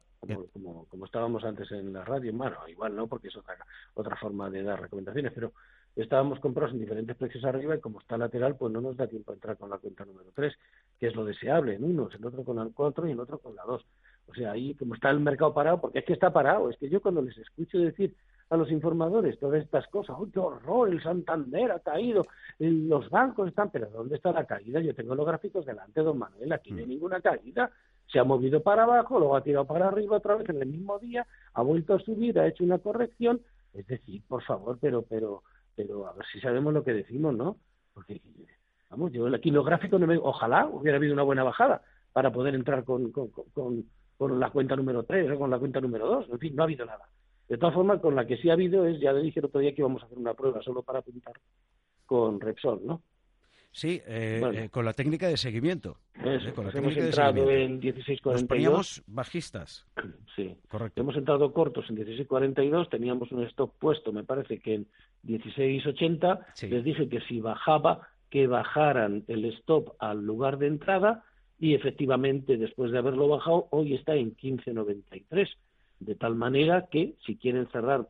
como, 0.54 0.86
como, 0.86 1.06
estábamos 1.06 1.44
antes 1.44 1.72
en 1.72 1.94
la 1.94 2.04
radio, 2.04 2.34
bueno, 2.34 2.58
igual 2.68 2.96
no, 2.96 3.08
porque 3.08 3.28
es 3.28 3.36
otra, 3.36 3.56
otra 3.94 4.16
forma 4.16 4.50
de 4.50 4.64
dar 4.64 4.82
recomendaciones, 4.82 5.32
pero 5.34 5.54
estábamos 5.96 6.40
comprados 6.40 6.74
en 6.74 6.80
diferentes 6.80 7.16
precios 7.16 7.44
arriba 7.44 7.76
y 7.76 7.80
como 7.80 8.00
está 8.00 8.18
lateral, 8.18 8.56
pues 8.56 8.72
no 8.72 8.82
nos 8.82 8.98
da 8.98 9.08
tiempo 9.08 9.32
a 9.32 9.36
entrar 9.36 9.58
con 9.58 9.70
la 9.70 9.78
cuenta 9.78 10.06
número 10.06 10.30
3, 10.34 10.54
que 11.00 11.08
es 11.08 11.16
lo 11.16 11.26
deseable, 11.26 11.76
en 11.76 11.84
unos, 11.84 12.14
en 12.16 12.26
otro 12.26 12.44
con 12.44 12.58
la 12.58 12.68
4 12.74 13.08
y 13.08 13.12
en 13.12 13.20
otro 13.20 13.40
con 13.40 13.56
la 13.56 13.64
2. 13.64 13.86
O 14.28 14.34
sea, 14.34 14.52
ahí 14.52 14.76
como 14.76 14.96
está 14.96 15.10
el 15.10 15.20
mercado 15.20 15.54
parado, 15.54 15.82
porque 15.82 16.00
es 16.00 16.06
que 16.06 16.14
está 16.14 16.32
parado, 16.32 16.70
es 16.70 16.78
que 16.78 16.90
yo 16.90 17.02
cuando 17.02 17.22
les 17.22 17.38
escucho 17.38 17.78
decir 17.80 18.16
a 18.50 18.58
los 18.58 18.72
informadores 18.72 19.40
todas 19.40 19.64
estas 19.64 19.88
cosas, 19.88 20.16
¡ay, 20.20 20.32
qué 20.32 20.40
horror! 20.40 20.90
El 20.90 21.02
Santander 21.02 21.72
ha 21.72 21.80
caído, 21.80 22.26
los 22.60 23.10
bancos 23.10 23.50
están, 23.50 23.70
pero 23.72 23.90
¿dónde 23.90 24.16
está 24.16 24.32
la 24.32 24.46
caída? 24.46 24.80
Yo 24.80 24.94
tengo 24.94 25.16
los 25.16 25.26
gráficos 25.26 25.66
delante, 25.66 26.02
don 26.02 26.18
Manuel, 26.18 26.54
aquí 26.54 26.72
no 26.72 26.80
hay 26.80 26.86
mm. 26.86 26.90
ninguna 26.90 27.22
caída, 27.22 27.72
se 28.12 28.20
ha 28.20 28.24
movido 28.24 28.62
para 28.62 28.84
abajo, 28.84 29.20
luego 29.20 29.36
ha 29.36 29.44
tirado 29.44 29.66
para 29.66 29.88
arriba 29.88 30.18
otra 30.18 30.36
vez 30.36 30.50
en 30.50 30.62
el 30.62 30.68
mismo 30.68 30.98
día, 31.00 31.28
ha 31.54 31.62
vuelto 31.62 31.96
a 31.96 32.00
subir, 32.00 32.40
ha 32.40 32.48
hecho 32.48 32.64
una 32.64 32.80
corrección, 32.80 33.42
es 33.74 33.86
decir, 33.88 34.22
por 34.28 34.44
favor, 34.44 34.78
pero, 34.80 35.04
pero, 35.04 35.44
pero 35.76 36.08
a 36.08 36.14
ver 36.14 36.26
si 36.32 36.40
sabemos 36.40 36.74
lo 36.74 36.84
que 36.84 36.94
decimos, 36.94 37.36
¿no? 37.36 37.58
Porque, 37.94 38.22
vamos, 38.90 39.12
yo 39.12 39.28
aquí 39.34 39.52
los 39.52 39.66
gráficos 39.66 40.00
no 40.00 40.08
me, 40.08 40.18
ojalá 40.18 40.68
hubiera 40.68 40.98
habido 40.98 41.14
una 41.14 41.24
buena 41.24 41.44
bajada 41.44 41.82
para 42.14 42.32
poder 42.32 42.56
entrar 42.56 42.84
con, 42.84 43.12
con, 43.12 43.30
con, 43.30 43.86
con 44.18 44.40
la 44.40 44.50
cuenta 44.50 44.76
número 44.76 45.04
3 45.04 45.32
o 45.32 45.38
con 45.38 45.52
la 45.52 45.60
cuenta 45.60 45.82
número 45.82 46.08
2, 46.08 46.30
en 46.32 46.40
fin, 46.40 46.56
no 46.56 46.64
ha 46.64 46.66
habido 46.66 46.86
nada. 46.86 47.10
De 47.48 47.58
todas 47.58 47.76
formas, 47.76 48.00
con 48.02 48.16
la 48.16 48.26
que 48.26 48.38
sí 48.38 48.50
ha 48.50 48.54
habido 48.54 48.86
es, 48.86 49.00
ya 49.00 49.14
le 49.14 49.22
dije 49.22 49.40
el 49.40 49.46
otro 49.46 49.60
día 49.60 49.74
que 49.74 49.82
íbamos 49.82 50.04
a 50.04 50.06
hacer 50.06 50.18
una 50.18 50.34
prueba 50.34 50.62
solo 50.62 50.82
para 50.82 51.02
pintar 51.02 51.34
con 52.06 52.40
Repsol, 52.40 52.86
¿no? 52.86 53.02
Sí, 53.78 54.02
eh, 54.08 54.42
eh, 54.56 54.70
con 54.72 54.86
la 54.86 54.94
técnica 54.94 55.28
de 55.28 55.38
seguimiento. 55.38 55.98
Eso, 56.16 56.50
eh, 56.50 56.72
hemos 56.74 56.98
entrado 56.98 57.48
en 57.52 57.80
16.42. 57.80 58.32
Nos 58.32 58.44
poníamos 58.46 59.04
bajistas. 59.06 59.86
Sí, 60.36 60.56
correcto. 60.68 61.02
Hemos 61.02 61.16
entrado 61.16 61.52
cortos 61.52 61.86
en 61.90 61.98
16.42, 61.98 62.90
teníamos 62.90 63.32
un 63.32 63.44
stop 63.46 63.74
puesto, 63.80 64.12
me 64.12 64.24
parece 64.24 64.60
que 64.60 64.76
en 64.76 64.88
16.80. 65.26 66.70
Les 66.70 66.84
dije 66.84 67.10
que 67.10 67.22
si 67.22 67.40
bajaba, 67.40 68.08
que 68.30 68.46
bajaran 68.46 69.24
el 69.28 69.46
stop 69.46 69.96
al 69.98 70.24
lugar 70.24 70.60
de 70.60 70.68
entrada 70.68 71.24
y 71.60 71.74
efectivamente, 71.74 72.58
después 72.58 72.92
de 72.92 73.00
haberlo 73.00 73.28
bajado, 73.28 73.68
hoy 73.72 73.96
está 73.96 74.14
en 74.14 74.36
15.93 74.36 75.50
de 76.02 76.16
tal 76.16 76.36
manera 76.36 76.88
que 76.92 77.16
si 77.26 77.36
quieren 77.36 77.68
cerrar, 77.72 78.08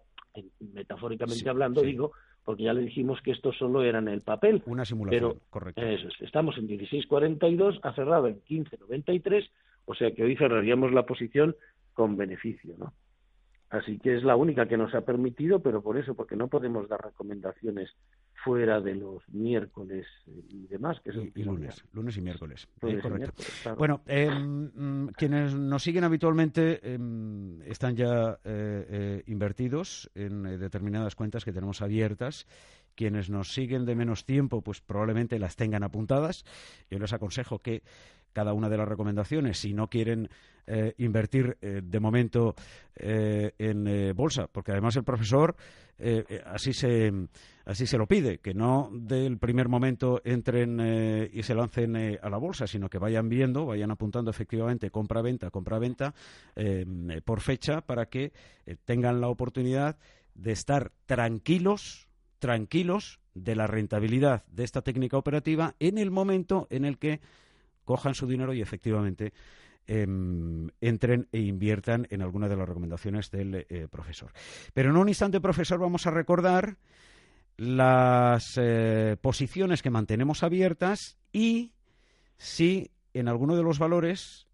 metafóricamente 0.60 1.50
hablando, 1.50 1.82
digo, 1.82 2.12
porque 2.48 2.64
ya 2.64 2.72
le 2.72 2.80
dijimos 2.80 3.20
que 3.22 3.32
esto 3.32 3.52
solo 3.52 3.84
era 3.84 4.00
en 4.00 4.08
el 4.08 4.22
papel. 4.22 4.64
Una 4.68 4.86
simulación, 4.86 5.38
correcto. 5.50 5.82
Eso 5.82 6.08
es, 6.08 6.14
estamos 6.22 6.58
en 6.58 6.70
16.42, 6.70 7.82
ha 7.84 7.92
cerrado 7.92 8.28
en 8.28 8.42
15.93, 8.46 9.50
o 9.84 9.94
sea 9.94 10.12
que 10.12 10.24
hoy 10.24 10.38
cerraríamos 10.38 10.94
la 10.94 11.06
posición 11.06 11.58
con 11.92 12.16
beneficio, 12.16 12.76
¿no? 12.78 12.94
Así 13.70 14.00
que 14.00 14.16
es 14.16 14.24
la 14.24 14.38
única 14.38 14.66
que 14.66 14.78
nos 14.78 14.96
ha 14.96 15.02
permitido, 15.02 15.60
pero 15.62 15.82
por 15.82 15.98
eso, 15.98 16.16
porque 16.16 16.38
no 16.38 16.48
podemos 16.48 16.88
dar 16.88 17.02
recomendaciones 17.04 17.90
fuera 18.44 18.80
de 18.80 18.96
los 18.96 19.28
miércoles 19.30 20.06
y 20.50 20.68
demás, 20.68 21.00
que 21.02 21.10
y, 21.10 21.44
lunes, 21.44 21.84
lunes 21.94 22.18
y 22.18 22.22
miércoles. 22.22 22.68
correcto. 22.80 23.44
Bueno, 23.78 24.02
em, 24.06 24.70
mm, 24.74 25.08
quienes 25.18 25.54
nos 25.54 25.84
siguen 25.84 26.04
habitualmente 26.04 26.94
em, 26.94 27.62
están 27.64 27.96
ya 27.96 28.40
eh, 28.44 28.86
eh, 28.90 29.24
invertidos 29.28 30.10
en 30.16 30.46
eh, 30.46 30.58
determinadas 30.58 31.16
cuentas 31.16 31.44
que 31.44 31.52
tenemos 31.52 31.82
abiertas. 31.82 32.46
Quienes 32.98 33.30
nos 33.30 33.54
siguen 33.54 33.86
de 33.86 33.96
menos 33.96 34.26
tiempo, 34.26 34.62
pues 34.62 34.82
probablemente 34.82 35.38
las 35.38 35.56
tengan 35.56 35.84
apuntadas. 35.84 36.44
Yo 36.90 36.98
les 36.98 37.14
aconsejo 37.14 37.60
que 37.60 37.84
cada 38.34 38.54
una 38.54 38.70
de 38.70 38.78
las 38.78 38.88
recomendaciones, 38.88 39.60
si 39.60 39.74
no 39.74 39.88
quieren 39.88 40.30
eh, 40.66 40.96
invertir 40.98 41.58
eh, 41.62 41.82
de 41.84 42.00
momento 42.00 42.56
eh, 42.96 43.52
en 43.60 44.16
bolsa, 44.16 44.48
porque 44.48 44.72
además 44.72 44.96
el 44.96 45.04
profesor 45.04 45.56
así 46.46 46.74
se 46.74 47.12
así 47.66 47.88
se 47.88 47.98
lo 47.98 48.06
pide, 48.06 48.38
que 48.38 48.54
no 48.54 48.90
del 48.92 49.40
primer 49.40 49.68
momento 49.70 50.22
entren 50.24 50.80
y 51.34 51.42
se 51.42 51.56
lancen 51.56 52.20
a 52.22 52.30
la 52.30 52.38
bolsa, 52.38 52.68
sino 52.68 52.88
que 52.88 53.00
vayan 53.00 53.28
viendo, 53.28 53.66
vayan 53.66 53.90
apuntando 53.90 54.30
efectivamente 54.30 54.92
compra-venta, 54.92 55.50
compra-venta 55.50 56.14
por 57.26 57.42
fecha 57.42 57.82
para 57.82 58.06
que 58.06 58.32
tengan 58.86 59.20
la 59.20 59.30
oportunidad 59.30 59.98
de 60.36 60.52
estar 60.52 60.92
tranquilos, 61.08 62.07
tranquilos 62.40 63.20
de 63.34 63.56
la 63.56 63.68
rentabilidad 63.68 64.44
de 64.48 64.64
esta 64.64 64.82
técnica 64.82 65.18
operativa 65.18 65.76
en 65.80 65.98
el 65.98 66.12
momento 66.12 66.68
en 66.70 66.86
el 66.86 66.98
que 66.98 67.20
cojan 67.86 68.16
su 68.16 68.28
dinero 68.28 68.54
y 68.54 68.62
efectivamente 68.62 69.34
em, 69.86 70.70
entren 70.82 71.28
e 71.32 71.40
inviertan 71.40 72.08
en 72.10 72.22
alguna 72.22 72.50
de 72.50 72.58
las 72.58 72.68
recomendaciones 72.68 73.32
del 73.32 73.66
eh, 73.70 73.88
profesor. 73.90 74.32
Pero 74.74 74.90
en 74.90 74.98
un 74.98 75.08
instante, 75.08 75.40
profesor, 75.40 75.80
vamos 75.80 76.06
a 76.06 76.12
recordar 76.12 76.78
las 77.56 78.58
eh, 78.58 79.18
posiciones 79.22 79.82
que 79.82 79.90
mantenemos 79.90 80.44
abiertas 80.44 81.18
y 81.32 81.74
si 82.38 82.92
en 83.14 83.28
alguno 83.28 83.56
de 83.56 83.64
los 83.64 83.80
valores 83.80 84.47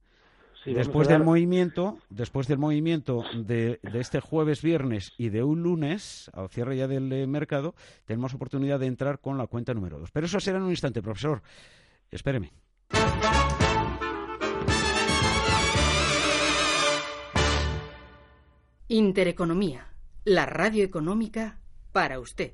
después 0.65 1.08
del 1.08 1.24
movimiento, 1.24 1.98
después 2.10 2.48
del 2.48 2.58
movimiento 2.58 3.24
de, 3.36 3.79
de, 3.82 4.00
este 4.00 4.20
jueves, 4.20 4.62
viernes 4.62 5.13
y 5.17 5.29
de 5.29 5.43
un 5.43 5.63
lunes, 5.63 6.29
al 6.34 6.50
cierre 6.50 6.77
ya 6.77 6.88
del 6.88 7.12
eh, 7.12 7.27
mercado, 7.27 7.75
tenemos 8.05 8.34
oportunidad 8.34 8.79
de 8.79 8.88
entrar 8.88 9.20
con 9.20 9.38
la 9.38 9.48
cuenta 9.48 9.74
número 9.74 10.00
dos. 10.00 10.12
Pero 10.12 10.25
eso 10.25 10.39
será 10.39 10.58
en 10.58 10.63
un 10.63 10.72
instante, 10.72 11.01
profesor. 11.01 11.41
Espéreme. 12.10 12.51
Intereconomía, 18.88 19.88
la 20.24 20.46
radio 20.46 20.84
económica 20.84 21.60
para 21.91 22.20
usted. 22.20 22.53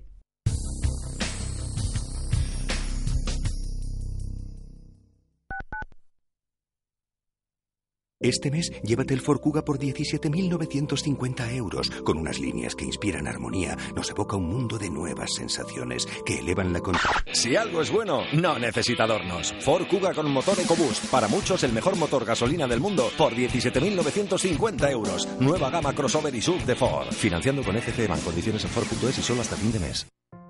Este 8.22 8.52
mes, 8.52 8.70
llévate 8.84 9.14
el 9.14 9.22
Ford 9.22 9.40
Kuga 9.40 9.64
por 9.64 9.80
17.950 9.80 11.54
euros, 11.54 11.90
con 12.04 12.18
unas 12.18 12.38
líneas 12.38 12.76
que 12.76 12.84
inspiran 12.84 13.30
armonía, 13.30 13.78
nos 13.96 14.10
evoca 14.10 14.36
un 14.36 14.46
mundo 14.46 14.78
de 14.78 14.90
nuevas 14.90 15.30
sensaciones 15.36 16.06
que 16.26 16.40
elevan 16.40 16.74
la... 16.74 16.82
Si 17.32 17.56
algo 17.56 17.82
es 17.82 17.90
bueno, 17.90 18.24
no 18.34 18.60
necesita 18.60 19.06
adornos. 19.06 19.56
Ford 19.62 19.88
Kuga 19.88 20.14
con 20.14 20.30
motor 20.30 20.60
EcoBoost, 20.60 21.06
para 21.06 21.30
muchos 21.30 21.64
el 21.64 21.72
mejor 21.72 21.96
motor 21.96 22.26
gasolina 22.26 22.68
del 22.68 22.82
mundo, 22.82 23.10
por 23.18 23.34
17.950 23.34 24.92
euros. 24.92 25.26
Nueva 25.40 25.70
gama 25.70 25.96
crossover 25.96 26.36
y 26.36 26.42
sub 26.42 26.62
de 26.66 26.76
Ford. 26.76 27.14
Financiando 27.14 27.64
con 27.64 27.78
FCE 27.78 28.08
Bank, 28.08 28.24
condiciones 28.26 28.66
en 28.66 28.70
Ford.es 28.70 29.18
y 29.18 29.22
solo 29.22 29.40
hasta 29.40 29.56
fin 29.56 29.72
de 29.72 29.80
mes. 29.80 30.06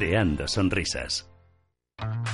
creando 0.00 0.48
sonrisas. 0.48 1.28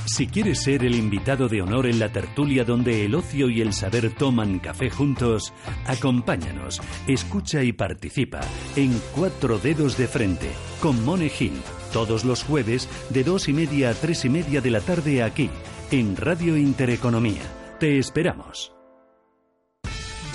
Si 0.06 0.28
quieres 0.28 0.62
ser 0.62 0.84
el 0.84 0.94
invitado 0.94 1.48
de 1.48 1.62
honor 1.62 1.86
en 1.86 1.98
la 1.98 2.12
tertulia 2.12 2.62
donde 2.62 3.04
el 3.04 3.16
ocio 3.16 3.50
y 3.50 3.60
el 3.60 3.72
saber 3.72 4.14
toman 4.14 4.60
café 4.60 4.88
juntos, 4.88 5.52
acompáñanos, 5.84 6.80
escucha 7.08 7.64
y 7.64 7.72
participa 7.72 8.38
en 8.76 8.96
Cuatro 9.16 9.58
Dedos 9.58 9.98
de 9.98 10.06
Frente 10.06 10.48
con 10.80 11.04
Mone 11.04 11.28
Gil, 11.28 11.60
todos 11.92 12.24
los 12.24 12.44
jueves 12.44 12.88
de 13.10 13.24
dos 13.24 13.48
y 13.48 13.52
media 13.52 13.90
a 13.90 13.94
tres 13.94 14.24
y 14.24 14.28
media 14.28 14.60
de 14.60 14.70
la 14.70 14.80
tarde 14.80 15.24
aquí, 15.24 15.50
en 15.90 16.14
Radio 16.14 16.56
Intereconomía 16.56 17.42
Te 17.80 17.98
esperamos. 17.98 18.76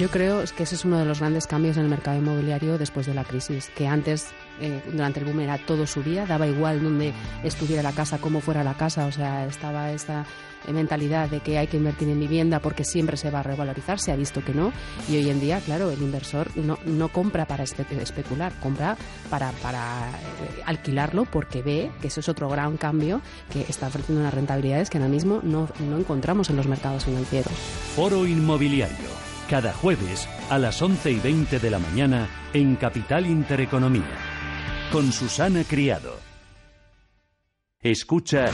Yo 0.01 0.09
creo 0.09 0.43
que 0.57 0.63
ese 0.63 0.73
es 0.73 0.83
uno 0.83 0.97
de 0.97 1.05
los 1.05 1.19
grandes 1.19 1.45
cambios 1.45 1.77
en 1.77 1.83
el 1.83 1.89
mercado 1.89 2.17
inmobiliario 2.17 2.77
después 2.79 3.05
de 3.05 3.13
la 3.13 3.23
crisis, 3.23 3.69
que 3.75 3.87
antes, 3.87 4.29
eh, 4.61 4.81
durante 4.91 5.19
el 5.19 5.25
boom, 5.25 5.41
era 5.41 5.57
todo 5.57 5.85
subía, 5.87 6.25
daba 6.25 6.47
igual 6.47 6.83
donde 6.83 7.13
estuviera 7.43 7.83
la 7.83 7.91
casa, 7.91 8.19
cómo 8.19 8.41
fuera 8.41 8.63
la 8.63 8.75
casa, 8.75 9.05
o 9.05 9.11
sea, 9.11 9.45
estaba 9.45 9.91
esta 9.91 10.25
mentalidad 10.71 11.29
de 11.29 11.39
que 11.39 11.57
hay 11.57 11.67
que 11.67 11.77
invertir 11.77 12.09
en 12.09 12.19
vivienda 12.19 12.59
porque 12.59 12.83
siempre 12.83 13.17
se 13.17 13.31
va 13.31 13.39
a 13.39 13.43
revalorizar, 13.43 13.99
se 13.99 14.11
ha 14.11 14.15
visto 14.15 14.43
que 14.43 14.53
no, 14.53 14.71
y 15.09 15.17
hoy 15.17 15.29
en 15.29 15.39
día, 15.39 15.59
claro, 15.59 15.89
el 15.89 16.01
inversor 16.01 16.55
no, 16.55 16.77
no 16.85 17.09
compra 17.09 17.45
para 17.45 17.63
especular, 17.63 18.53
compra 18.59 18.95
para, 19.29 19.51
para 19.53 20.09
eh, 20.09 20.61
alquilarlo 20.65 21.25
porque 21.25 21.61
ve 21.61 21.91
que 22.01 22.07
eso 22.07 22.19
es 22.19 22.29
otro 22.29 22.49
gran 22.49 22.77
cambio 22.77 23.21
que 23.51 23.61
está 23.61 23.87
ofreciendo 23.87 24.21
unas 24.21 24.33
rentabilidades 24.33 24.89
que 24.89 24.97
ahora 24.97 25.09
mismo 25.09 25.39
no, 25.43 25.67
no 25.79 25.97
encontramos 25.97 26.49
en 26.49 26.57
los 26.57 26.67
mercados 26.67 27.05
financieros. 27.05 27.53
Foro 27.95 28.25
Inmobiliario, 28.25 29.09
cada 29.49 29.73
jueves 29.73 30.27
a 30.49 30.57
las 30.57 30.81
11 30.81 31.11
y 31.11 31.19
20 31.19 31.59
de 31.59 31.69
la 31.69 31.79
mañana 31.79 32.27
en 32.53 32.75
Capital 32.75 33.25
Intereconomía, 33.25 34.03
con 34.91 35.11
Susana 35.11 35.63
Criado. 35.63 36.17
Escucha 37.81 38.45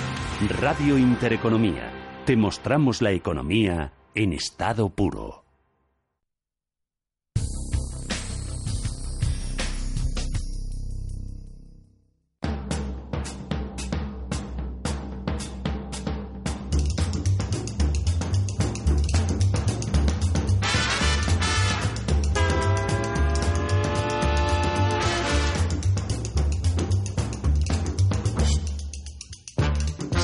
Radio 0.62 0.98
Intereconomía 0.98 1.92
te 2.28 2.36
mostramos 2.36 3.02
la 3.02 3.12
economía 3.14 3.94
en 4.14 4.34
estado 4.34 4.90
puro. 4.90 5.47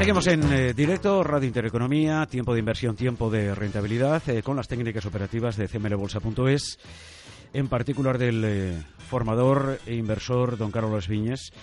Seguimos 0.04 0.28
en 0.28 0.52
eh, 0.52 0.74
directo, 0.74 1.24
Radio 1.24 1.48
Intereconomía, 1.48 2.26
tiempo 2.26 2.52
de 2.52 2.60
inversión, 2.60 2.98
tiempo 2.98 3.30
de 3.30 3.56
rentabilidad, 3.56 4.22
eh, 4.28 4.44
con 4.44 4.58
las 4.58 4.68
técnicas 4.68 5.06
operativas 5.06 5.56
de 5.56 5.70
cmlbolsa.es, 5.70 6.78
en 7.54 7.70
particular 7.70 8.18
del 8.18 8.44
eh, 8.44 8.84
formador 9.08 9.80
e 9.86 9.96
inversor 9.96 10.58
don 10.58 10.72
Carlos 10.72 11.08
Viñes. 11.08 11.54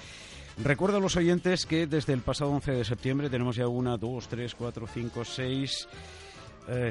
Recuerdo 0.57 0.97
a 0.97 1.01
los 1.01 1.17
oyentes 1.17 1.67
que 1.67 1.87
desde 1.87 2.15
el 2.15 2.23
pasado 2.23 2.53
11 2.53 2.73
de 2.73 2.85
septiembre 2.87 3.29
tenemos 3.29 3.57
ya 3.57 3.69
una, 3.69 3.99
dos, 3.99 4.27
tres, 4.27 4.55
cuatro, 4.55 4.87
cinco, 4.87 5.23
seis, 5.23 5.87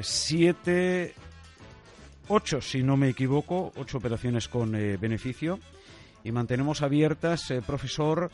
siete, 0.02 1.14
ocho, 2.28 2.60
si 2.60 2.84
no 2.84 2.96
me 2.96 3.08
equivoco, 3.08 3.72
ocho 3.74 3.98
operaciones 3.98 4.46
con 4.46 4.70
beneficio. 4.70 5.58
Y 6.22 6.30
mantenemos 6.30 6.82
abiertas, 6.82 7.52
profesor, 7.66 8.30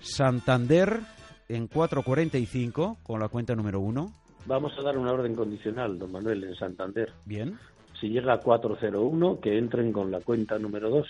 Santander, 0.00 1.02
en 1.50 1.68
4.45 1.68 2.98
con 3.02 3.18
la 3.18 3.28
cuenta 3.28 3.56
número 3.56 3.80
1. 3.80 4.12
Vamos 4.46 4.72
a 4.78 4.82
dar 4.82 4.96
una 4.96 5.12
orden 5.12 5.34
condicional, 5.34 5.98
don 5.98 6.12
Manuel, 6.12 6.44
en 6.44 6.54
Santander. 6.54 7.12
Bien. 7.24 7.58
Si 8.00 8.08
llega 8.08 8.34
a 8.34 8.40
401, 8.40 9.40
que 9.40 9.58
entren 9.58 9.92
con 9.92 10.10
la 10.10 10.20
cuenta 10.20 10.58
número 10.58 10.88
2. 10.90 11.06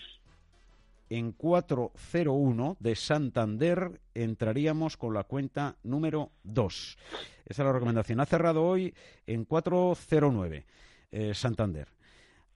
En 1.11 1.32
401 1.32 2.76
de 2.80 2.97
Santander 2.97 4.00
entraríamos 4.14 4.97
con 4.97 5.12
la 5.12 5.25
cuenta 5.25 5.76
número 5.82 6.30
2. 6.44 6.99
Esa 7.44 7.62
es 7.62 7.66
la 7.66 7.73
recomendación. 7.73 8.20
Ha 8.20 8.26
cerrado 8.26 8.64
hoy 8.64 8.94
en 9.26 9.44
409 9.44 10.64
eh, 11.12 11.35
Santander. 11.35 11.88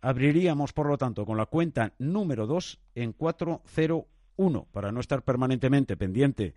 Abriríamos, 0.00 0.72
por 0.72 0.86
lo 0.86 0.96
tanto, 0.96 1.26
con 1.26 1.36
la 1.36 1.46
cuenta 1.46 1.92
número 1.98 2.46
2 2.46 2.78
en 2.94 3.12
401 3.12 4.66
para 4.72 4.92
no 4.92 5.00
estar 5.00 5.22
permanentemente 5.22 5.96
pendiente 5.96 6.54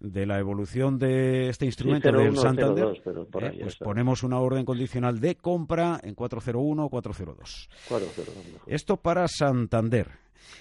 de 0.00 0.26
la 0.26 0.38
evolución 0.38 0.98
de 0.98 1.50
este 1.50 1.66
instrumento 1.66 2.10
del 2.10 2.36
Santander, 2.36 2.88
eh, 3.04 3.58
pues 3.62 3.76
ponemos 3.76 4.22
una 4.22 4.40
orden 4.40 4.64
condicional 4.64 5.20
de 5.20 5.36
compra 5.36 6.00
en 6.02 6.14
401 6.14 6.84
o 6.84 6.88
402. 6.88 7.68
Esto 8.66 8.96
para 8.96 9.28
Santander. 9.28 10.08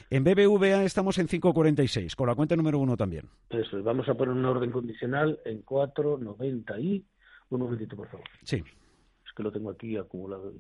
En 0.10 0.24
BBVA 0.24 0.84
estamos 0.84 1.18
en 1.18 1.28
546, 1.28 2.16
con 2.16 2.28
la 2.28 2.36
cuenta 2.36 2.56
número 2.56 2.80
uno 2.80 2.98
también. 2.98 3.30
Eso, 3.50 3.82
vamos 3.82 4.08
a 4.10 4.14
poner 4.14 4.36
una 4.36 4.52
orden 4.52 4.72
condicional 4.72 5.40
en 5.46 5.62
490 5.62 6.80
y... 6.80 7.06
Un 7.50 7.62
momentito, 7.62 7.96
por 7.96 8.08
favor. 8.10 8.28
Sí. 8.44 8.58
Es 8.58 9.34
que 9.36 9.42
lo 9.42 9.52
tengo 9.52 9.72
aquí 9.72 9.98
acumulado. 9.98 10.54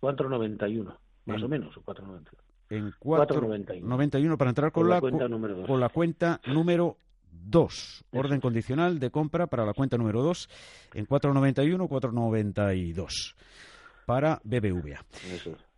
491, 0.00 0.98
más 1.26 1.42
o 1.42 1.48
menos, 1.48 1.76
o 1.76 1.82
491 1.82 2.50
en 2.70 2.92
491 2.98 4.38
para 4.38 4.50
entrar 4.50 4.72
con, 4.72 4.88
la, 4.88 5.00
cuenta 5.00 5.28
número 5.28 5.66
con 5.66 5.80
la 5.80 5.88
cuenta 5.88 6.40
número 6.46 6.96
2. 7.32 8.04
Orden 8.12 8.40
condicional 8.40 8.98
de 8.98 9.10
compra 9.10 9.46
para 9.46 9.64
la 9.64 9.74
cuenta 9.74 9.96
número 9.96 10.22
2 10.22 10.48
en 10.94 11.06
491, 11.06 11.88
492 11.88 13.36
para 14.06 14.40
BBVA. 14.42 15.04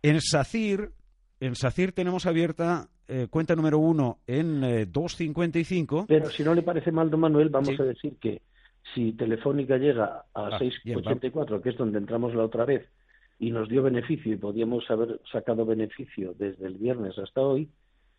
En 0.01 0.19
SACIR, 0.19 0.91
en 1.39 1.55
SACIR 1.55 1.91
tenemos 1.91 2.25
abierta 2.25 2.87
eh, 3.07 3.27
cuenta 3.29 3.55
número 3.55 3.79
1 3.79 4.19
en 4.25 4.91
255. 4.91 5.99
Eh, 5.99 6.05
Pero 6.07 6.29
si 6.29 6.43
no 6.43 6.55
le 6.55 6.63
parece 6.63 6.91
mal, 6.91 7.09
don 7.09 7.19
Manuel, 7.19 7.49
vamos 7.49 7.79
a 7.79 7.83
decir 7.83 8.17
que 8.19 8.41
si 8.93 9.13
Telefónica 9.13 9.77
llega 9.77 10.25
a 10.33 10.57
684, 10.57 11.55
ah, 11.55 11.61
que 11.61 11.69
es 11.69 11.77
donde 11.77 11.99
entramos 11.99 12.33
la 12.33 12.43
otra 12.43 12.65
vez, 12.65 12.87
y 13.39 13.51
nos 13.51 13.67
dio 13.69 13.83
beneficio 13.83 14.33
y 14.33 14.37
podíamos 14.37 14.89
haber 14.89 15.19
sacado 15.31 15.65
beneficio 15.65 16.33
desde 16.37 16.67
el 16.67 16.75
viernes 16.75 17.17
hasta 17.17 17.41
hoy, 17.41 17.69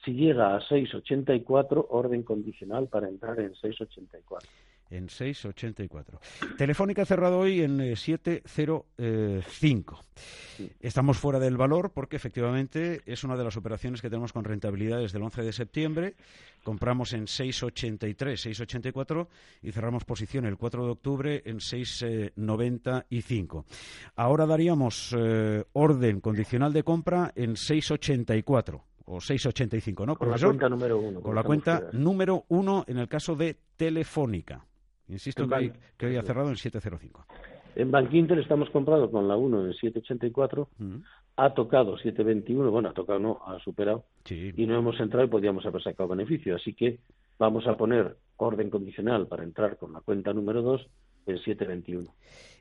si 0.04 0.12
llega 0.12 0.56
a 0.56 0.60
6,84, 0.60 1.86
orden 1.90 2.22
condicional 2.22 2.88
para 2.88 3.08
entrar 3.08 3.40
en 3.40 3.54
6,84. 3.54 4.46
En 4.90 5.08
6,84. 5.08 6.18
Telefónica 6.56 7.06
cerrado 7.06 7.38
hoy 7.38 7.62
en 7.62 7.78
7,05. 7.78 8.84
Eh, 8.98 9.42
Estamos 10.80 11.18
fuera 11.18 11.40
del 11.40 11.56
valor 11.56 11.92
porque 11.92 12.16
efectivamente 12.16 13.00
es 13.06 13.24
una 13.24 13.36
de 13.36 13.44
las 13.44 13.56
operaciones 13.56 14.02
que 14.02 14.10
tenemos 14.10 14.32
con 14.32 14.44
rentabilidad 14.44 14.98
desde 14.98 15.18
el 15.18 15.24
11 15.24 15.42
de 15.42 15.52
septiembre. 15.52 16.14
Compramos 16.62 17.12
en 17.14 17.24
6,83, 17.24 18.14
6,84 18.14 19.26
y 19.62 19.72
cerramos 19.72 20.04
posición 20.04 20.44
el 20.44 20.56
4 20.56 20.84
de 20.84 20.92
octubre 20.92 21.42
en 21.44 21.58
6,95. 21.58 23.64
Ahora 24.16 24.46
daríamos 24.46 25.12
eh, 25.18 25.64
orden 25.72 26.20
condicional 26.20 26.72
de 26.72 26.84
compra 26.84 27.32
en 27.34 27.54
6,84 27.54 28.82
o 29.06 29.20
685, 29.20 30.06
¿no? 30.06 30.16
Con 30.16 30.30
la 30.30 30.38
cuenta 30.38 30.68
número 30.68 30.98
uno. 30.98 31.20
Con 31.20 31.34
la 31.34 31.42
cuenta 31.42 31.88
número 31.92 32.44
uno 32.48 32.84
en 32.86 32.98
el 32.98 33.08
caso 33.08 33.36
de 33.36 33.56
Telefónica. 33.76 34.64
Insisto 35.08 35.46
que, 35.46 36.06
hoy, 36.06 36.16
ha 36.16 36.22
cerrado 36.22 36.48
en 36.48 36.56
705. 36.56 37.26
En 37.76 37.90
Bankinter 37.90 38.38
estamos 38.38 38.70
comprando 38.70 39.10
con 39.10 39.28
la 39.28 39.36
1 39.36 39.66
en 39.66 39.72
784, 39.72 40.68
mm. 40.78 40.94
ha 41.36 41.54
tocado 41.54 41.98
721, 41.98 42.70
bueno, 42.70 42.88
ha 42.88 42.94
tocado 42.94 43.18
no, 43.18 43.40
ha 43.46 43.58
superado, 43.58 44.04
y 44.28 44.66
no 44.66 44.78
hemos 44.78 44.98
entrado 45.00 45.26
y 45.26 45.28
podíamos 45.28 45.66
haber 45.66 45.82
sacado 45.82 46.08
beneficio. 46.08 46.54
Así 46.54 46.72
que 46.72 47.00
vamos 47.38 47.66
a 47.66 47.76
poner 47.76 48.16
orden 48.36 48.70
condicional 48.70 49.26
para 49.26 49.42
entrar 49.42 49.76
con 49.76 49.92
la 49.92 50.00
cuenta 50.00 50.32
número 50.32 50.62
2 50.62 50.88
en 51.26 51.38
721. 51.38 52.14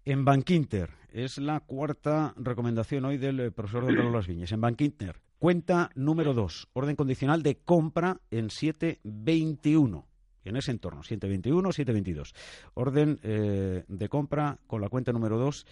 En 0.05 0.25
Bankinter, 0.25 0.89
es 1.11 1.37
la 1.37 1.59
cuarta 1.59 2.33
recomendación 2.37 3.05
hoy 3.05 3.17
del 3.17 3.39
eh, 3.39 3.51
profesor 3.51 3.85
de 3.85 3.93
Las 3.93 4.27
Viñas. 4.27 4.51
En 4.51 4.61
Bankinter, 4.61 5.15
Cuenta 5.43 5.89
número 5.95 6.33
2, 6.33 6.69
orden 6.71 6.95
condicional 6.95 7.43
de 7.43 7.57
compra 7.57 8.21
en 8.31 8.49
721. 8.49 10.07
En 10.45 10.55
ese 10.55 10.71
entorno, 10.71 11.03
721, 11.03 11.69
722. 11.69 12.33
Orden 12.75 13.19
eh, 13.23 13.83
de 13.85 14.07
compra 14.07 14.57
con 14.67 14.79
la 14.79 14.87
cuenta 14.87 15.11
número 15.11 15.37
2 15.37 15.65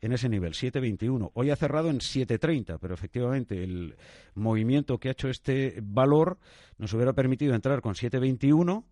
en 0.00 0.12
ese 0.12 0.30
nivel, 0.30 0.54
721. 0.54 1.30
Hoy 1.34 1.50
ha 1.50 1.56
cerrado 1.56 1.90
en 1.90 2.00
730, 2.00 2.78
pero 2.78 2.94
efectivamente 2.94 3.62
el 3.62 3.96
movimiento 4.34 4.96
que 4.96 5.08
ha 5.08 5.12
hecho 5.12 5.28
este 5.28 5.78
valor 5.82 6.38
nos 6.78 6.94
hubiera 6.94 7.12
permitido 7.12 7.54
entrar 7.54 7.82
con 7.82 7.96
721 7.96 8.82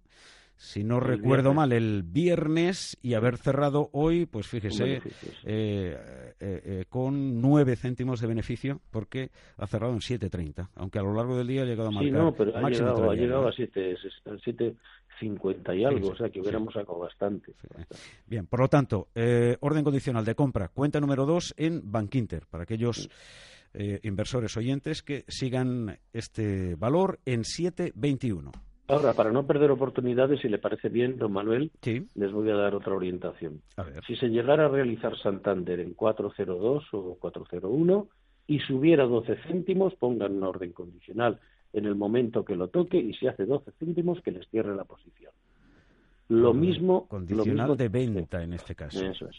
si 0.57 0.85
no 0.85 1.01
recuerdo 1.01 1.53
mal, 1.53 1.73
el 1.73 2.03
viernes 2.03 2.97
y 3.03 3.15
haber 3.15 3.39
cerrado 3.39 3.91
hoy, 3.93 4.27
pues 4.27 4.47
fíjese, 4.47 4.95
eh, 4.95 5.03
eh, 5.45 6.35
eh, 6.41 6.85
con 6.89 7.41
nueve 7.41 7.77
céntimos 7.77 8.21
de 8.21 8.29
beneficio, 8.29 8.81
porque 8.91 9.31
ha 9.57 9.67
cerrado 9.67 9.93
en 9.93 10.01
7.30, 10.01 10.69
aunque 10.77 10.99
a 10.99 11.03
lo 11.03 11.15
largo 11.15 11.37
del 11.37 11.49
día 11.49 11.63
ha 11.63 11.67
llegado 11.67 11.89
a 11.89 11.93
marcar. 11.93 12.11
Sí, 12.11 12.17
no, 12.17 12.33
pero 12.33 12.57
ha 12.57 12.71
llegado, 12.71 13.11
ha 13.11 13.15
llegado 13.15 13.49
a 13.49 13.53
7.50 13.53 15.79
y 15.79 15.85
algo, 15.85 16.11
o 16.11 16.17
sea 16.17 16.31
que 16.31 16.41
hubiéramos 16.41 16.73
sacado 16.73 16.99
bastante, 16.99 17.53
Bien, 18.27 18.47
por 18.47 18.61
lo 18.61 18.69
tanto, 18.69 19.09
orden 19.61 19.85
condicional 19.85 20.25
de 20.25 20.35
compra, 20.35 20.69
cuenta 20.69 21.01
número 21.01 21.27
dos 21.27 21.55
en 21.57 21.91
Bankinter, 21.91 22.47
para 22.47 22.63
aquellos 22.63 23.11
inversores 24.03 24.57
oyentes 24.57 25.03
que 25.03 25.25
sigan 25.27 25.99
este 26.13 26.77
valor 26.77 27.19
en 27.25 27.43
7.21. 27.43 28.53
Ahora, 28.87 29.15
para 29.15 29.33
no 29.33 29.47
perder 29.47 29.71
oportunidades, 29.71 30.41
si 30.41 30.49
le 30.49 30.59
parece 30.59 30.91
bien, 30.91 31.17
don 31.17 31.33
Manuel, 31.33 31.71
Sí. 31.81 32.07
les 32.15 32.31
voy 32.33 32.51
a 32.51 32.55
dar 32.55 32.75
otra 32.75 32.95
orientación. 32.95 33.63
A 33.77 33.83
ver. 33.83 34.05
Si 34.05 34.15
se 34.17 34.29
llegara 34.29 34.67
a 34.67 34.69
realizar 34.69 35.17
Santander 35.19 35.81
en 35.81 35.95
402 35.95 36.85
o 36.93 37.17
401 37.19 38.09
y 38.47 38.59
subiera 38.61 39.05
12 39.05 39.37
céntimos, 39.47 39.95
pongan 39.95 40.37
una 40.37 40.51
orden 40.51 40.73
condicional 40.73 41.41
en 41.73 41.87
el 41.87 41.95
momento 41.95 42.45
que 42.45 42.57
lo 42.57 42.69
toque 42.69 42.99
y 42.99 43.15
si 43.15 43.27
hace 43.27 43.47
12 43.47 43.73
céntimos, 43.79 44.21
que 44.21 44.33
les 44.33 44.47
cierre 44.51 44.77
la 44.77 44.85
posición. 44.85 45.33
Lo 46.29 46.51
Orden 46.51 46.61
mismo. 46.61 47.09
Condicional 47.09 47.69
lo 47.69 47.75
mismo- 47.75 47.77
de 47.77 47.89
venta 47.89 48.43
en 48.43 48.53
este 48.53 48.75
caso. 48.75 49.03
Eso 49.05 49.29
es. 49.29 49.37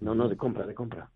No, 0.00 0.14
no, 0.14 0.28
de 0.28 0.36
compra, 0.36 0.66
de 0.66 0.74
compra. 0.74 1.10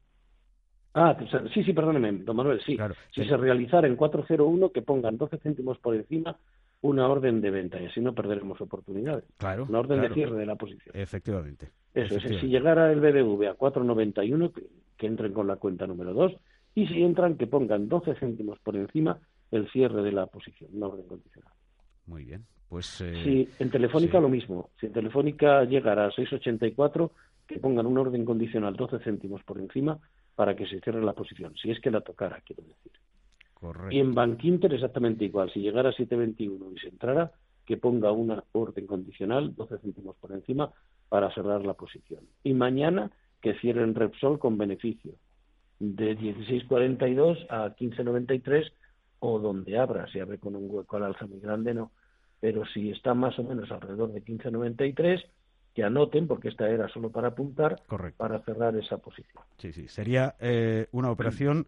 Ah, 0.92 1.16
sí, 1.55 1.62
sí, 1.64 1.72
perdóneme, 1.72 2.12
don 2.24 2.37
Manuel, 2.37 2.61
sí. 2.66 2.76
Claro. 2.76 2.94
Si 3.14 3.24
se 3.24 3.37
realizara 3.37 3.87
en 3.87 3.96
401, 3.96 4.70
que 4.72 4.83
pongan 4.83 5.16
12 5.16 5.38
céntimos 5.38 5.79
por 5.79 5.94
encima 5.94 6.37
una 6.83 7.09
orden 7.09 7.40
de 7.40 7.51
venta 7.51 7.81
y 7.81 7.87
así 7.87 8.01
no 8.01 8.14
perderemos 8.14 8.61
oportunidades. 8.61 9.25
Claro. 9.37 9.66
Una 9.69 9.81
orden 9.81 9.99
claro. 9.99 10.09
de 10.09 10.14
cierre 10.14 10.37
de 10.38 10.47
la 10.47 10.57
posición. 10.57 10.97
Efectivamente. 10.97 11.71
Eso 11.93 12.16
es, 12.16 12.40
si 12.40 12.47
llegara 12.49 12.90
el 12.93 13.01
BBV 13.01 13.49
a 13.49 13.57
4,91, 13.57 14.53
que, 14.53 14.62
que 14.97 15.07
entren 15.07 15.33
con 15.33 15.47
la 15.47 15.57
cuenta 15.57 15.87
número 15.87 16.14
2, 16.14 16.33
y 16.75 16.87
si 16.87 17.03
entran, 17.03 17.37
que 17.37 17.47
pongan 17.47 17.88
12 17.88 18.14
céntimos 18.14 18.59
por 18.61 18.77
encima 18.77 19.19
el 19.51 19.69
cierre 19.71 20.03
de 20.03 20.12
la 20.12 20.27
posición, 20.27 20.71
una 20.73 20.87
orden 20.87 21.07
condicional. 21.07 21.53
Muy 22.07 22.25
bien. 22.25 22.45
Pues. 22.69 23.01
eh, 23.01 23.14
Si 23.25 23.49
en 23.59 23.71
Telefónica 23.71 24.19
sí. 24.19 24.23
lo 24.23 24.29
mismo, 24.29 24.71
si 24.79 24.87
en 24.87 24.93
Telefónica 24.93 25.64
llegara 25.64 26.07
a 26.07 26.11
6,84, 26.11 27.11
que 27.47 27.59
pongan 27.59 27.87
una 27.87 28.03
orden 28.03 28.25
condicional 28.25 28.77
12 28.77 29.01
céntimos 29.01 29.43
por 29.43 29.59
encima 29.59 29.99
para 30.37 30.55
que 30.55 30.66
se 30.66 30.81
cierre 30.81 31.03
la 31.03 31.12
posición, 31.12 31.55
si 31.57 31.71
es 31.71 31.81
que 31.81 31.90
la 31.90 32.01
tocara, 32.01 32.40
quiero 32.47 32.62
decir. 32.62 32.93
Y 33.90 33.99
en 33.99 34.14
Bankinter 34.14 34.73
exactamente 34.73 35.25
igual, 35.25 35.53
si 35.53 35.61
llegara 35.61 35.90
a 35.90 35.92
7,21 35.92 36.77
y 36.77 36.79
se 36.79 36.88
entrara, 36.88 37.33
que 37.66 37.77
ponga 37.77 38.11
una 38.11 38.42
orden 38.53 38.87
condicional 38.87 39.55
12 39.55 39.79
céntimos 39.79 40.16
por 40.16 40.33
encima 40.33 40.73
para 41.09 41.33
cerrar 41.35 41.64
la 41.64 41.75
posición. 41.75 42.25
Y 42.42 42.55
mañana 42.55 43.11
que 43.40 43.55
cierren 43.55 43.94
Repsol 43.94 44.38
con 44.38 44.59
beneficio 44.59 45.12
de 45.79 46.16
16,42 46.16 47.46
a 47.49 47.75
15,93 47.77 48.73
o 49.20 49.38
donde 49.38 49.79
abra, 49.79 50.07
si 50.11 50.20
abre 50.20 50.38
con 50.38 50.57
un 50.57 50.66
hueco 50.68 50.96
al 50.96 51.05
alza 51.05 51.27
muy 51.27 51.40
grande, 51.40 51.75
no. 51.75 51.92
Pero 52.40 52.64
si 52.66 52.90
está 52.90 53.14
más 53.14 53.38
o 53.38 53.44
menos 53.44 53.70
alrededor 53.70 54.12
de 54.12 54.25
15,93, 54.25 55.25
que 55.74 55.85
anoten, 55.85 56.26
porque 56.26 56.48
esta 56.48 56.68
era 56.68 56.88
solo 56.88 57.11
para 57.11 57.28
apuntar, 57.28 57.83
Correcto. 57.87 58.18
para 58.18 58.40
cerrar 58.40 58.74
esa 58.76 58.98
posición. 58.98 59.42
Sí, 59.59 59.72
sí. 59.72 59.87
Sería 59.88 60.35
eh, 60.40 60.88
una 60.92 61.11
operación 61.11 61.66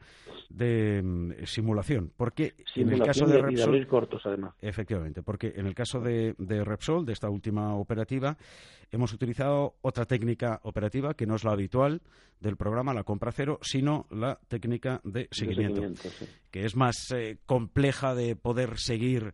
de 0.51 1.01
mm, 1.03 1.45
simulación. 1.45 2.13
Porque 2.17 2.55
en 2.75 2.91
el 2.93 2.99
caso 3.01 3.27
Simulación 3.27 3.31
de 3.31 3.43
Repsol. 3.43 3.69
abrir 3.69 3.87
cortos, 3.87 4.23
además. 4.25 4.55
Efectivamente, 4.61 5.23
porque 5.23 5.53
en 5.57 5.67
el 5.67 5.75
caso 5.75 6.01
de, 6.01 6.35
de 6.39 6.65
Repsol, 6.65 7.07
de 7.07 7.13
esta 7.13 7.31
última 7.31 7.77
operativa, 7.77 8.37
hemos 8.91 9.13
utilizado 9.13 9.77
otra 9.83 10.05
técnica 10.05 10.61
operativa 10.65 11.15
que 11.15 11.27
no 11.27 11.37
es 11.37 11.45
la 11.45 11.53
habitual 11.53 12.03
del 12.41 12.57
programa, 12.57 12.93
la 12.93 13.05
compra 13.05 13.31
cero, 13.31 13.59
sino 13.63 14.07
la 14.11 14.39
técnica 14.49 15.01
de 15.05 15.21
De 15.23 15.29
seguimiento, 15.31 15.77
seguimiento, 15.77 16.09
sí. 16.11 16.27
que 16.51 16.65
es 16.65 16.75
más 16.75 16.97
eh, 17.15 17.39
compleja 17.47 18.15
de 18.17 18.35
poder 18.35 18.79
seguir 18.79 19.33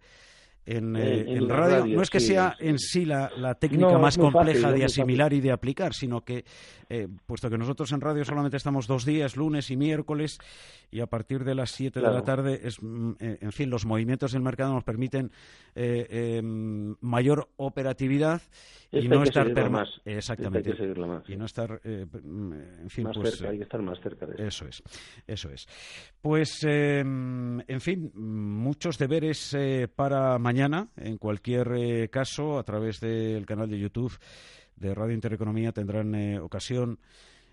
en, 0.76 0.96
eh, 0.96 1.20
En- 1.20 1.28
en 1.28 1.48
radio. 1.48 1.78
radio, 1.80 1.96
No 1.96 2.02
es 2.02 2.10
que 2.10 2.20
sí, 2.20 2.28
sea 2.28 2.54
en 2.60 2.78
sí 2.78 3.04
la, 3.06 3.30
la 3.36 3.54
técnica 3.54 3.92
No, 3.92 3.98
más 3.98 4.18
compleja 4.18 4.60
fácil, 4.60 4.78
de 4.78 4.84
asimilar 4.84 5.32
y 5.32 5.40
de 5.40 5.50
aplicar, 5.50 5.94
sino 5.94 6.20
que, 6.24 6.44
eh, 6.90 7.08
puesto 7.26 7.48
que 7.48 7.56
nosotros 7.56 7.90
en 7.92 8.00
radio 8.02 8.22
solamente 8.24 8.58
estamos 8.58 8.86
dos 8.86 9.06
días, 9.06 9.36
lunes 9.36 9.70
y 9.70 9.76
miércoles, 9.78 10.38
y 10.90 11.00
a 11.00 11.06
partir 11.06 11.44
de 11.44 11.54
las 11.54 11.70
7 11.70 12.00
de 12.00 12.10
la 12.10 12.22
tarde, 12.22 12.60
es, 12.64 12.82
mm, 12.82 13.12
eh, 13.18 13.38
en 13.40 13.52
fin, 13.52 13.70
los 13.70 13.86
movimientos 13.86 14.32
del 14.32 14.42
mercado 14.42 14.74
nos 14.74 14.84
permiten 14.84 15.30
eh, 15.74 16.06
eh, 16.10 16.42
mayor 16.42 17.48
operatividad 17.56 18.42
y 18.90 19.06
no 19.08 19.22
estar 19.22 19.70
más. 19.70 19.88
Exactamente. 20.04 20.74
más. 20.96 21.28
Y 21.28 21.36
no 21.36 21.44
estar, 21.44 21.80
mm, 21.84 22.52
en 22.82 22.90
fin, 22.90 23.04
más 23.04 23.16
pues. 23.16 23.36
cerca, 23.36 23.50
hay 23.52 23.58
que 23.58 23.64
estar 23.64 23.80
más 23.82 24.00
cerca 24.00 24.26
de 24.26 24.34
eso. 24.34 24.42
Eso 24.44 24.66
es, 24.66 24.82
eso 25.26 25.50
es. 25.50 25.66
Pues, 26.20 26.58
eh, 26.66 27.00
en 27.00 27.80
fin, 27.80 28.10
muchos 28.14 28.98
deberes 28.98 29.54
eh, 29.54 29.88
para 29.94 30.38
mañana. 30.38 30.57
En 30.96 31.18
cualquier 31.18 31.72
eh, 31.76 32.08
caso, 32.08 32.58
a 32.58 32.64
través 32.64 33.00
del 33.00 33.46
canal 33.46 33.70
de 33.70 33.78
YouTube 33.78 34.18
de 34.74 34.92
Radio 34.92 35.14
Intereconomía 35.14 35.70
tendrán 35.70 36.14
eh, 36.16 36.40
ocasión 36.40 36.98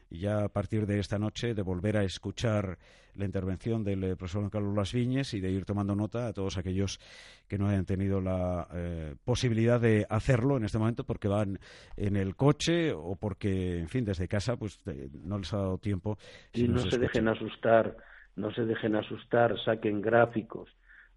ya 0.10 0.44
a 0.46 0.50
partir 0.50 0.86
de 0.88 1.00
esta 1.00 1.20
noche 1.20 1.54
de 1.54 1.62
volver 1.62 1.98
a 1.98 2.04
escuchar 2.04 2.78
la 3.16 3.26
intervención 3.26 3.84
del 3.84 4.04
eh, 4.04 4.16
profesor 4.16 4.50
Carlos 4.50 4.76
Las 4.76 4.92
Viñes 4.92 5.36
y 5.36 5.40
de 5.40 5.52
ir 5.52 5.66
tomando 5.66 5.96
nota 5.96 6.28
a 6.28 6.34
todos 6.34 6.58
aquellos 6.58 7.00
que 7.48 7.58
no 7.58 7.68
hayan 7.68 7.86
tenido 7.86 8.22
la 8.22 8.68
eh, 8.74 9.16
posibilidad 9.24 9.80
de 9.80 10.06
hacerlo 10.10 10.58
en 10.58 10.66
este 10.66 10.80
momento 10.80 11.04
porque 11.04 11.28
van 11.28 11.60
en 11.96 12.16
el 12.16 12.36
coche 12.36 12.92
o 12.92 13.16
porque, 13.16 13.80
en 13.80 13.88
fin, 13.88 14.04
desde 14.04 14.28
casa 14.28 14.58
pues 14.58 14.80
no 15.24 15.38
les 15.38 15.54
ha 15.54 15.58
dado 15.58 15.78
tiempo. 15.78 16.18
Y 16.54 16.68
no 16.68 16.80
se 16.80 16.98
dejen 16.98 17.28
asustar, 17.28 17.96
no 18.36 18.52
se 18.52 18.66
dejen 18.66 18.96
asustar, 18.96 19.56
saquen 19.64 20.02
gráficos, 20.02 20.70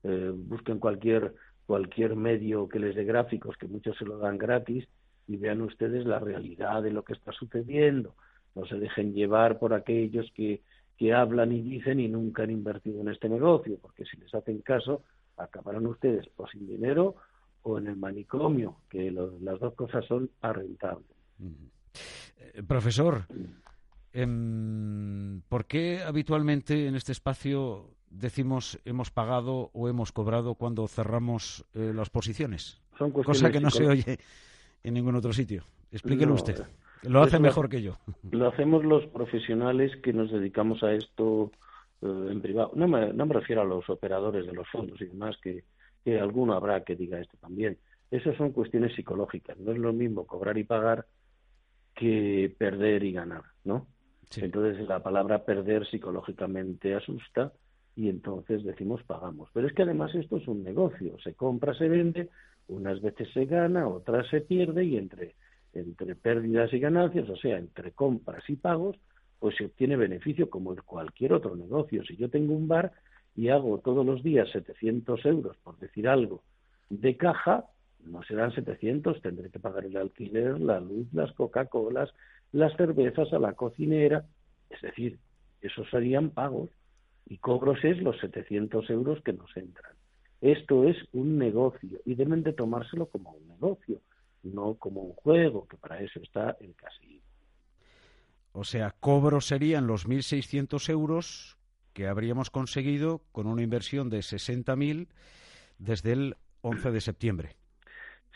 eh, 0.03 0.31
busquen 0.35 0.79
cualquier 0.79 1.35
cualquier 1.69 2.17
medio 2.17 2.67
que 2.67 2.79
les 2.79 2.97
dé 2.97 3.05
gráficos, 3.05 3.59
que 3.59 3.69
muchos 3.69 3.95
se 3.99 4.07
lo 4.07 4.17
dan 4.17 4.39
gratis, 4.39 4.89
y 5.27 5.37
vean 5.37 5.61
ustedes 5.61 6.07
la 6.07 6.19
realidad 6.19 6.83
de 6.83 6.91
lo 6.91 7.05
que 7.05 7.13
está 7.13 7.31
sucediendo. 7.33 8.15
No 8.55 8.65
se 8.65 8.77
dejen 8.77 9.13
llevar 9.13 9.59
por 9.59 9.75
aquellos 9.75 10.33
que, 10.35 10.63
que 10.97 11.13
hablan 11.13 11.53
y 11.53 11.61
dicen 11.61 12.01
y 12.01 12.09
nunca 12.09 12.45
han 12.45 12.53
invertido 12.53 13.03
en 13.03 13.09
este 13.09 13.29
negocio, 13.29 13.77
porque 13.83 14.07
si 14.07 14.17
les 14.17 14.35
hacen 14.35 14.63
caso, 14.63 15.03
acabarán 15.37 15.87
ustedes 15.87 16.27
o 16.37 16.49
sin 16.49 16.67
dinero 16.67 17.17
o 17.61 17.77
en 17.77 17.89
el 17.89 17.97
manicomio, 17.97 18.79
que 18.89 19.11
las 19.11 19.61
dos 19.61 19.75
cosas 19.75 20.07
son 20.07 20.31
arrentables. 20.41 21.07
Eh, 22.39 22.63
profesor, 22.67 23.27
em, 24.15 25.43
¿por 25.51 25.67
qué 25.67 26.01
habitualmente 26.01 26.87
en 26.87 26.95
este 26.95 27.13
espacio 27.13 27.98
decimos 28.11 28.79
hemos 28.85 29.11
pagado 29.11 29.71
o 29.73 29.89
hemos 29.89 30.13
cobrado 30.13 30.55
cuando 30.55 30.87
cerramos 30.89 31.65
eh, 31.75 31.93
las 31.95 32.11
posiciones? 32.11 32.81
Son 32.99 33.11
Cosa 33.13 33.51
que 33.51 33.61
no 33.61 33.71
se 33.71 33.87
oye 33.87 34.19
en 34.83 34.95
ningún 34.95 35.15
otro 35.15 35.33
sitio. 35.33 35.63
Explíquelo 35.93 36.31
No, 36.31 36.35
usted. 36.35 36.61
eh, 36.61 36.65
Lo 37.09 37.23
hace 37.23 37.39
mejor 37.39 37.69
que 37.69 37.81
yo. 37.83 37.97
Lo 38.31 38.49
hacemos 38.49 38.85
los 38.85 39.07
profesionales 39.07 39.93
que 40.03 40.13
nos 40.13 40.31
dedicamos 40.31 40.83
a 40.83 40.93
esto 40.93 41.53
eh, 42.03 42.29
en 42.31 42.41
privado. 42.41 42.73
No 42.75 42.89
me, 42.89 43.13
no 43.13 43.27
me 43.27 43.35
refiero 43.35 43.63
a 43.63 43.65
los 43.65 43.89
operadores 43.89 44.47
de 44.47 44.53
los 44.53 44.69
fondos 44.69 45.01
y 45.01 45.07
demás, 45.07 45.37
que, 45.43 45.65
que 46.05 46.19
alguno 46.19 46.55
habrá 46.55 46.83
que 46.85 46.97
diga 46.97 47.21
esto 47.21 47.37
también. 47.41 47.79
Esas 48.11 48.37
son 48.37 48.53
cuestiones 48.53 48.95
psicológicas. 48.97 49.59
No 49.59 49.73
es 49.73 49.79
lo 49.79 49.93
mismo 49.93 50.27
cobrar 50.27 50.59
y 50.59 50.65
pagar 50.65 51.07
que 51.95 52.55
perder 52.59 53.05
y 53.05 53.13
ganar, 53.13 53.43
¿no? 53.65 53.87
Sí. 54.31 54.43
Entonces 54.45 54.87
la 54.89 55.03
palabra 55.03 55.45
perder 55.45 55.87
psicológicamente 55.89 56.95
asusta 56.95 57.53
y 57.99 58.09
entonces 58.09 58.63
decimos 58.63 59.03
pagamos. 59.03 59.51
Pero 59.53 59.67
es 59.67 59.73
que 59.73 59.83
además 59.83 60.15
esto 60.15 60.37
es 60.37 60.47
un 60.47 60.63
negocio, 60.63 61.19
se 61.19 61.35
compra, 61.35 61.75
se 61.75 61.89
vende, 61.89 62.29
unas 62.69 63.03
veces 63.03 63.29
se 63.35 63.45
gana, 63.45 63.89
otras 63.89 64.29
se 64.29 64.41
pierde 64.41 64.85
y 64.85 64.97
entre, 64.97 65.35
entre 65.73 66.15
pérdidas 66.15 66.73
y 66.73 66.79
ganancias, 66.79 67.29
o 67.29 67.35
sea, 67.35 67.59
entre 67.59 67.91
compras 67.91 68.49
y 68.49 68.55
pagos, 68.55 68.97
pues 69.41 69.57
se 69.57 69.65
obtiene 69.65 69.97
beneficio 69.97 70.49
como 70.49 70.75
en 70.75 70.79
cualquier 70.83 71.33
otro 71.33 71.57
negocio. 71.57 72.05
Si 72.05 72.17
yo 72.17 72.31
tengo 72.31 72.55
un 72.55 72.69
bar 72.69 72.93
y 73.35 73.49
hago 73.49 73.79
todos 73.79 74.07
los 74.07 74.23
días 74.23 74.49
700 74.53 75.27
euros, 75.27 75.57
por 75.65 75.77
decir 75.81 76.07
algo, 76.07 76.45
de 76.91 77.17
caja, 77.17 77.65
no 78.05 78.23
serán 78.23 78.53
700, 78.53 79.21
tendré 79.23 79.51
que 79.51 79.59
pagar 79.59 79.85
el 79.85 79.97
alquiler, 79.97 80.61
la 80.61 80.79
luz, 80.79 81.13
las 81.13 81.33
Coca-Colas, 81.33 82.15
las 82.53 82.77
cervezas 82.77 83.33
a 83.33 83.41
la 83.41 83.55
cocinera, 83.55 84.25
es 84.71 84.81
decir, 84.83 85.19
esos 85.61 85.91
serían 85.91 86.31
pagos 86.31 86.71
y 87.29 87.39
cobros 87.39 87.85
es 87.85 87.99
los 88.03 88.19
700 88.21 88.89
euros 88.91 89.23
que 89.23 89.33
nos 89.33 89.55
entran. 89.57 89.93
Esto 90.41 90.89
es 90.89 90.97
un 91.13 91.39
negocio 91.39 92.01
y 92.05 92.15
deben 92.15 92.43
de 92.43 92.53
tomárselo 92.53 93.07
como 93.07 93.33
un 93.33 93.49
negocio, 93.49 94.01
no 94.43 94.75
como 94.75 95.03
un 95.03 95.13
juego, 95.15 95.67
que 95.69 95.77
para 95.77 96.01
eso 96.01 96.21
está 96.21 96.57
el 96.61 96.75
casino. 96.75 97.23
O 98.53 98.65
sea, 98.65 98.95
cobro 98.99 99.41
serían 99.41 99.87
los 99.87 100.09
1.600 100.09 100.89
euros 100.91 101.59
que 101.93 102.07
habríamos 102.07 102.51
conseguido 102.51 103.23
con 103.33 103.47
una 103.47 103.63
inversión 103.63 104.09
de 104.09 104.19
60.000 104.19 105.09
desde 105.79 106.13
el 106.13 106.37
11 106.63 106.91
de 106.93 107.01
septiembre. 107.01 107.57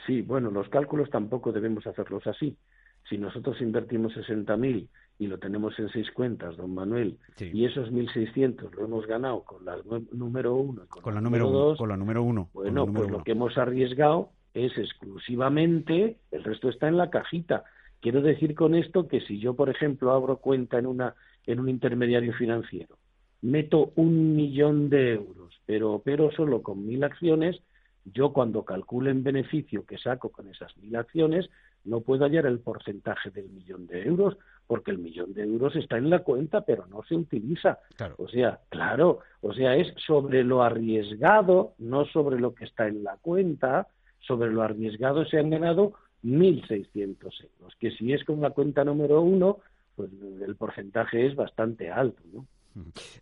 Sí, 0.07 0.23
bueno, 0.23 0.51
los 0.51 0.69
cálculos 0.69 1.11
tampoco 1.11 1.53
debemos 1.53 1.87
hacerlos 1.87 2.27
así. 2.27 2.57
Si 3.09 3.19
nosotros 3.19 3.61
invertimos 3.61 4.13
60.000 4.15 4.89
y 5.23 5.27
lo 5.29 5.39
tenemos 5.39 5.79
en 5.79 5.89
seis 5.91 6.11
cuentas, 6.13 6.57
don 6.57 6.75
Manuel, 6.75 7.17
Sí. 7.37 7.51
y 7.53 7.65
esos 7.65 7.91
1.600 7.93 8.73
lo 8.75 8.85
hemos 8.85 9.07
ganado 9.07 9.43
con 9.45 9.65
la 9.65 9.77
número 10.13 10.55
uno 10.55 10.83
con, 10.89 11.03
Con 11.03 11.15
la 11.15 11.21
número 11.21 11.49
uno. 11.49 11.59
dos, 11.59 11.79
Con 11.79 11.89
la 11.91 11.97
número 11.97 12.23
uno. 12.23 12.49
Bueno, 12.53 12.87
número 12.87 12.93
pues 12.93 13.09
uno. 13.09 13.19
lo 13.19 13.25
que 13.25 13.33
hemos 13.33 13.57
arriesgado 13.59 14.31
es 14.55 14.73
exclusivamente, 14.77 16.17
el 16.31 16.45
resto 16.45 16.69
está 16.69 16.89
en 16.89 16.97
la 16.97 17.11
cajita. 17.11 17.65
Quiero 18.01 18.21
decir 18.21 18.55
con 18.55 18.75
esto 18.75 19.07
que 19.07 19.21
si 19.21 19.39
yo, 19.39 19.55
por 19.55 19.71
ejemplo, 19.71 20.11
abro 20.13 20.39
cuenta 20.39 20.79
en 20.79 20.87
una 20.87 21.15
en 21.47 21.59
un 21.61 21.69
intermediario 21.69 22.33
financiero, 22.35 22.99
meto 23.41 23.93
un 23.97 24.37
millón 24.37 24.89
de 24.91 25.15
euros, 25.15 25.61
pero 25.67 25.93
opero 25.93 26.31
solo 26.33 26.63
con 26.63 26.87
mil 26.87 27.03
acciones, 27.03 27.61
yo 28.05 28.33
cuando 28.33 28.65
calcule 28.65 29.11
en 29.11 29.23
beneficio 29.25 29.85
que 29.85 29.99
saco 29.99 30.29
con 30.31 30.49
esas 30.49 30.77
mil 30.77 30.95
acciones, 30.97 31.49
no 31.85 32.01
puedo 32.01 32.25
hallar 32.25 32.47
el 32.47 32.61
porcentaje 32.61 33.31
del 33.31 33.49
millón 33.51 33.87
de 33.89 34.05
euros, 34.05 34.37
porque 34.73 34.91
el 34.91 34.97
millón 34.97 35.35
de 35.35 35.43
euros 35.43 35.77
está 35.77 35.99
en 35.99 36.09
la 36.09 36.21
cuenta, 36.21 36.63
pero 36.63 36.87
no 36.87 37.03
se 37.07 37.15
utiliza. 37.15 37.81
O 38.17 38.27
sea, 38.27 38.59
claro, 38.71 39.19
o 39.43 39.53
sea, 39.53 39.77
es 39.77 39.93
sobre 40.07 40.45
lo 40.45 40.63
arriesgado, 40.63 41.75
no 41.77 42.07
sobre 42.07 42.41
lo 42.41 42.55
que 42.55 42.65
está 42.65 42.89
en 42.89 43.05
la 43.05 43.19
cuenta, 43.21 43.89
sobre 44.21 44.51
lo 44.51 44.63
arriesgado 44.63 45.27
se 45.27 45.39
han 45.39 45.51
ganado 45.51 45.93
1.600 46.25 47.21
euros, 47.21 47.75
que 47.79 47.91
si 47.91 48.15
es 48.15 48.25
con 48.25 48.41
la 48.41 48.49
cuenta 48.49 48.83
número 48.83 49.21
uno, 49.21 49.59
pues 49.95 50.09
el 50.41 50.57
porcentaje 50.57 51.27
es 51.27 51.37
bastante 51.37 51.91
alto, 51.91 52.23
¿no? 52.33 52.47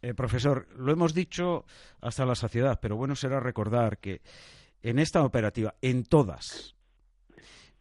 Eh, 0.02 0.14
profesor, 0.14 0.68
lo 0.78 0.92
hemos 0.92 1.14
dicho 1.14 1.64
hasta 2.00 2.26
la 2.26 2.36
saciedad, 2.36 2.78
pero 2.80 2.94
bueno 2.94 3.16
será 3.16 3.40
recordar 3.40 3.98
que 3.98 4.20
en 4.84 5.00
esta 5.00 5.24
operativa, 5.24 5.74
en 5.82 6.04
todas, 6.04 6.76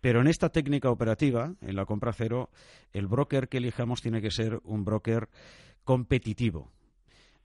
pero 0.01 0.21
en 0.21 0.27
esta 0.27 0.49
técnica 0.49 0.89
operativa, 0.89 1.53
en 1.61 1.75
la 1.75 1.85
compra 1.85 2.13
cero, 2.13 2.49
el 2.93 3.07
broker 3.07 3.47
que 3.49 3.57
elijamos 3.57 4.01
tiene 4.01 4.21
que 4.21 4.31
ser 4.31 4.59
un 4.63 4.85
broker 4.85 5.27
competitivo. 5.83 6.71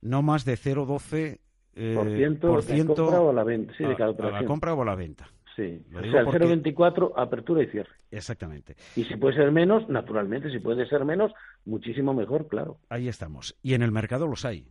No 0.00 0.22
más 0.22 0.44
de 0.44 0.54
0,12 0.54 1.38
eh, 1.76 1.94
por 1.94 2.10
ciento, 2.10 2.60
de 2.60 2.86
compra 2.86 3.20
o 3.20 3.30
a 3.30 3.32
la 3.32 3.44
venta. 3.44 3.72
Sí, 3.76 3.84
de 3.84 3.96
cada 3.96 4.10
a 4.10 4.42
la 4.42 4.44
compra 4.44 4.74
o 4.74 4.82
a 4.82 4.84
la 4.84 4.94
venta. 4.94 5.28
Sí, 5.56 5.82
o 5.94 6.00
sea, 6.00 6.20
el 6.20 6.26
0,24 6.26 7.12
apertura 7.16 7.62
y 7.62 7.66
cierre. 7.68 7.90
Exactamente. 8.10 8.74
Y 8.96 9.04
si 9.04 9.16
puede 9.16 9.36
ser 9.36 9.52
menos, 9.52 9.88
naturalmente, 9.88 10.50
si 10.50 10.58
puede 10.58 10.86
ser 10.86 11.04
menos, 11.04 11.32
muchísimo 11.64 12.12
mejor, 12.12 12.48
claro. 12.48 12.78
Ahí 12.88 13.08
estamos. 13.08 13.56
Y 13.62 13.74
en 13.74 13.82
el 13.82 13.92
mercado 13.92 14.26
los 14.26 14.44
hay. 14.44 14.66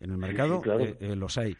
En 0.00 0.12
el 0.12 0.16
mercado 0.16 0.62
eh, 0.78 0.96
eh, 0.98 1.14
los 1.14 1.36
hay. 1.36 1.54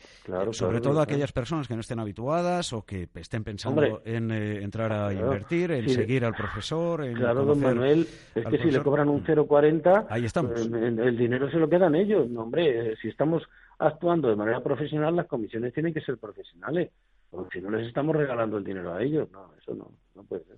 Sobre 0.52 0.80
todo 0.80 1.02
aquellas 1.02 1.30
personas 1.30 1.68
que 1.68 1.74
no 1.74 1.80
estén 1.80 1.98
habituadas 1.98 2.72
o 2.72 2.86
que 2.86 3.06
estén 3.14 3.44
pensando 3.44 4.00
en 4.02 4.30
eh, 4.30 4.62
entrar 4.62 4.90
a 4.92 5.12
invertir, 5.12 5.70
en 5.72 5.86
seguir 5.90 6.24
al 6.24 6.32
profesor. 6.32 7.04
En 7.04 7.14
claro, 7.14 7.44
don 7.44 7.60
Manuel, 7.60 8.08
es 8.34 8.46
que 8.46 8.58
si 8.58 8.70
le 8.70 8.82
cobran 8.82 9.10
un 9.10 9.22
0,40, 9.22 10.06
ahí 10.08 10.24
estamos. 10.24 10.52
el 10.58 11.18
dinero 11.18 11.50
se 11.50 11.58
lo 11.58 11.68
quedan 11.68 11.94
ellos. 11.94 12.30
No, 12.30 12.42
hombre, 12.42 12.96
si 13.02 13.08
estamos 13.08 13.42
actuando 13.78 14.30
de 14.30 14.36
manera 14.36 14.62
profesional, 14.62 15.14
las 15.16 15.26
comisiones 15.26 15.74
tienen 15.74 15.92
que 15.92 16.00
ser 16.00 16.16
profesionales. 16.16 16.90
Porque 17.30 17.58
si 17.58 17.64
no 17.64 17.70
les 17.70 17.86
estamos 17.86 18.16
regalando 18.16 18.56
el 18.56 18.64
dinero 18.64 18.94
a 18.94 19.02
ellos, 19.02 19.30
no, 19.30 19.52
eso 19.60 19.74
no, 19.74 19.92
no 20.14 20.22
puede 20.24 20.44
ser. 20.44 20.56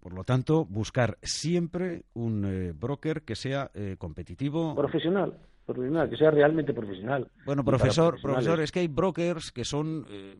Por 0.00 0.14
lo 0.14 0.24
tanto, 0.24 0.64
buscar 0.64 1.18
siempre 1.20 2.04
un 2.14 2.74
broker 2.80 3.22
que 3.22 3.36
sea 3.36 3.70
competitivo. 3.98 4.74
Profesional 4.74 5.34
que 5.74 6.16
sea 6.16 6.30
realmente 6.30 6.72
profesional. 6.72 7.28
Bueno, 7.44 7.64
profesor, 7.64 8.20
profesor, 8.20 8.60
es 8.60 8.72
que 8.72 8.80
hay 8.80 8.88
brokers 8.88 9.52
que 9.52 9.64
son 9.64 10.06
eh, 10.10 10.34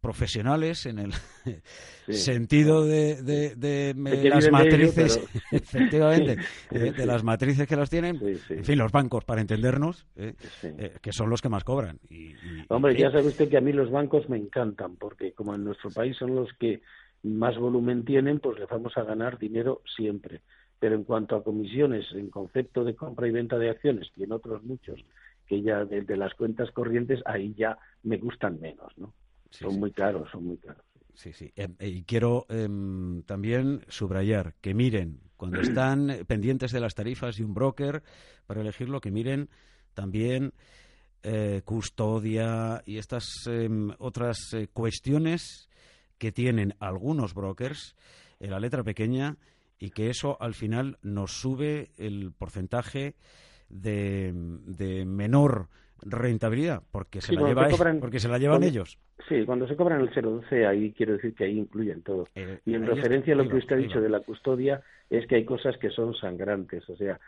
profesionales 0.00 0.86
en 0.86 0.98
el 0.98 1.12
sentido 2.08 2.84
de, 2.84 3.22
de, 3.22 3.94
las 4.28 4.50
matrices, 4.50 5.20
efectivamente, 5.52 6.36
de, 6.70 7.06
las 7.06 7.24
matrices 7.24 7.66
que 7.66 7.76
las 7.76 7.90
tienen, 7.90 8.18
en 8.48 8.64
fin, 8.64 8.78
los 8.78 8.92
bancos, 8.92 9.24
para 9.24 9.40
entendernos, 9.40 10.06
eh, 10.16 10.34
eh, 10.62 10.94
que 11.02 11.12
son 11.12 11.30
los 11.30 11.42
que 11.42 11.48
más 11.48 11.64
cobran. 11.64 11.98
Y, 12.08 12.32
Hombre, 12.68 12.96
ya 12.96 13.10
sabe 13.10 13.26
usted 13.26 13.48
que 13.48 13.58
a 13.58 13.60
mí 13.60 13.72
los 13.72 13.90
bancos 13.90 14.28
me 14.28 14.36
encantan, 14.36 14.96
porque 14.96 15.32
como 15.32 15.54
en 15.54 15.64
nuestro 15.64 15.90
país 15.90 16.16
son 16.16 16.34
los 16.34 16.48
que 16.58 16.80
más 17.22 17.58
volumen 17.58 18.04
tienen, 18.04 18.38
pues 18.38 18.58
les 18.58 18.68
vamos 18.68 18.96
a 18.96 19.02
ganar 19.02 19.38
dinero 19.38 19.82
siempre 19.96 20.42
pero 20.78 20.94
en 20.94 21.04
cuanto 21.04 21.36
a 21.36 21.44
comisiones 21.44 22.06
en 22.12 22.30
concepto 22.30 22.84
de 22.84 22.94
compra 22.94 23.28
y 23.28 23.32
venta 23.32 23.58
de 23.58 23.70
acciones 23.70 24.10
y 24.16 24.24
en 24.24 24.32
otros 24.32 24.62
muchos 24.62 25.04
que 25.46 25.62
ya 25.62 25.84
de, 25.84 26.16
las 26.16 26.34
cuentas 26.34 26.70
corrientes 26.72 27.20
ahí 27.24 27.54
ya 27.56 27.78
me 28.02 28.18
gustan 28.18 28.60
menos, 28.60 28.92
¿no? 28.98 29.14
son 29.50 29.80
muy 29.80 29.92
caros, 29.92 30.30
son 30.30 30.44
muy 30.44 30.58
caros. 30.58 30.84
Sí, 31.14 31.32
sí. 31.32 31.50
Em, 31.56 31.74
y 31.80 32.04
quiero 32.04 32.46
em, 32.48 33.22
también 33.22 33.80
subrayar 33.88 34.54
que 34.60 34.74
miren, 34.74 35.20
cuando 35.36 35.60
están 35.60 36.08
pendientes 36.28 36.70
de 36.70 36.80
las 36.80 36.94
tarifas 36.94 37.36
de 37.36 37.44
un 37.44 37.54
broker 37.54 38.02
para 38.46 38.60
elegirlo, 38.60 39.00
que 39.00 39.10
miren 39.10 39.48
también 39.94 40.52
eh, 41.22 41.62
custodia 41.64 42.82
y 42.86 42.98
estas 42.98 43.26
em, 43.46 43.90
otras 43.98 44.52
eh, 44.52 44.68
cuestiones 44.72 45.68
que 46.18 46.30
tienen 46.30 46.74
algunos 46.78 47.34
brokers 47.34 47.96
en 48.38 48.50
la 48.50 48.60
letra 48.60 48.84
pequeña 48.84 49.36
y 49.78 49.90
que 49.90 50.10
eso 50.10 50.36
al 50.40 50.54
final 50.54 50.98
nos 51.02 51.32
sube 51.32 51.90
el 51.96 52.32
porcentaje 52.36 53.14
de, 53.68 54.32
menor 55.06 55.68
rentabilidad 56.00 56.82
porque 56.92 57.20
se, 57.20 57.34
la, 57.34 57.48
lleva, 57.48 57.68
porque 58.00 58.20
se 58.20 58.28
la 58.28 58.38
llevan 58.38 58.62
ellos. 58.62 58.98
Sí, 59.28 59.44
cuando 59.44 59.66
se 59.66 59.76
cobran 59.76 60.00
el 60.00 60.10
0,12 60.10 60.66
ahí 60.66 60.92
quiero 60.92 61.14
decir 61.14 61.34
que 61.34 61.44
ahí 61.44 61.58
incluyen 61.58 62.02
todo. 62.02 62.28
Eh, 62.34 62.60
y 62.64 62.74
en 62.74 62.86
referencia 62.86 63.34
a 63.34 63.36
lo 63.36 63.48
que 63.48 63.56
usted 63.56 63.76
ha 63.76 63.78
dicho 63.78 64.00
de 64.00 64.08
la 64.08 64.20
custodia 64.20 64.80
es 65.10 65.26
que 65.26 65.36
hay 65.36 65.44
cosas 65.44 65.76
que 65.78 65.90
son 65.90 66.14
sangrantes, 66.14 66.88
o 66.88 66.96
sea, 66.96 67.18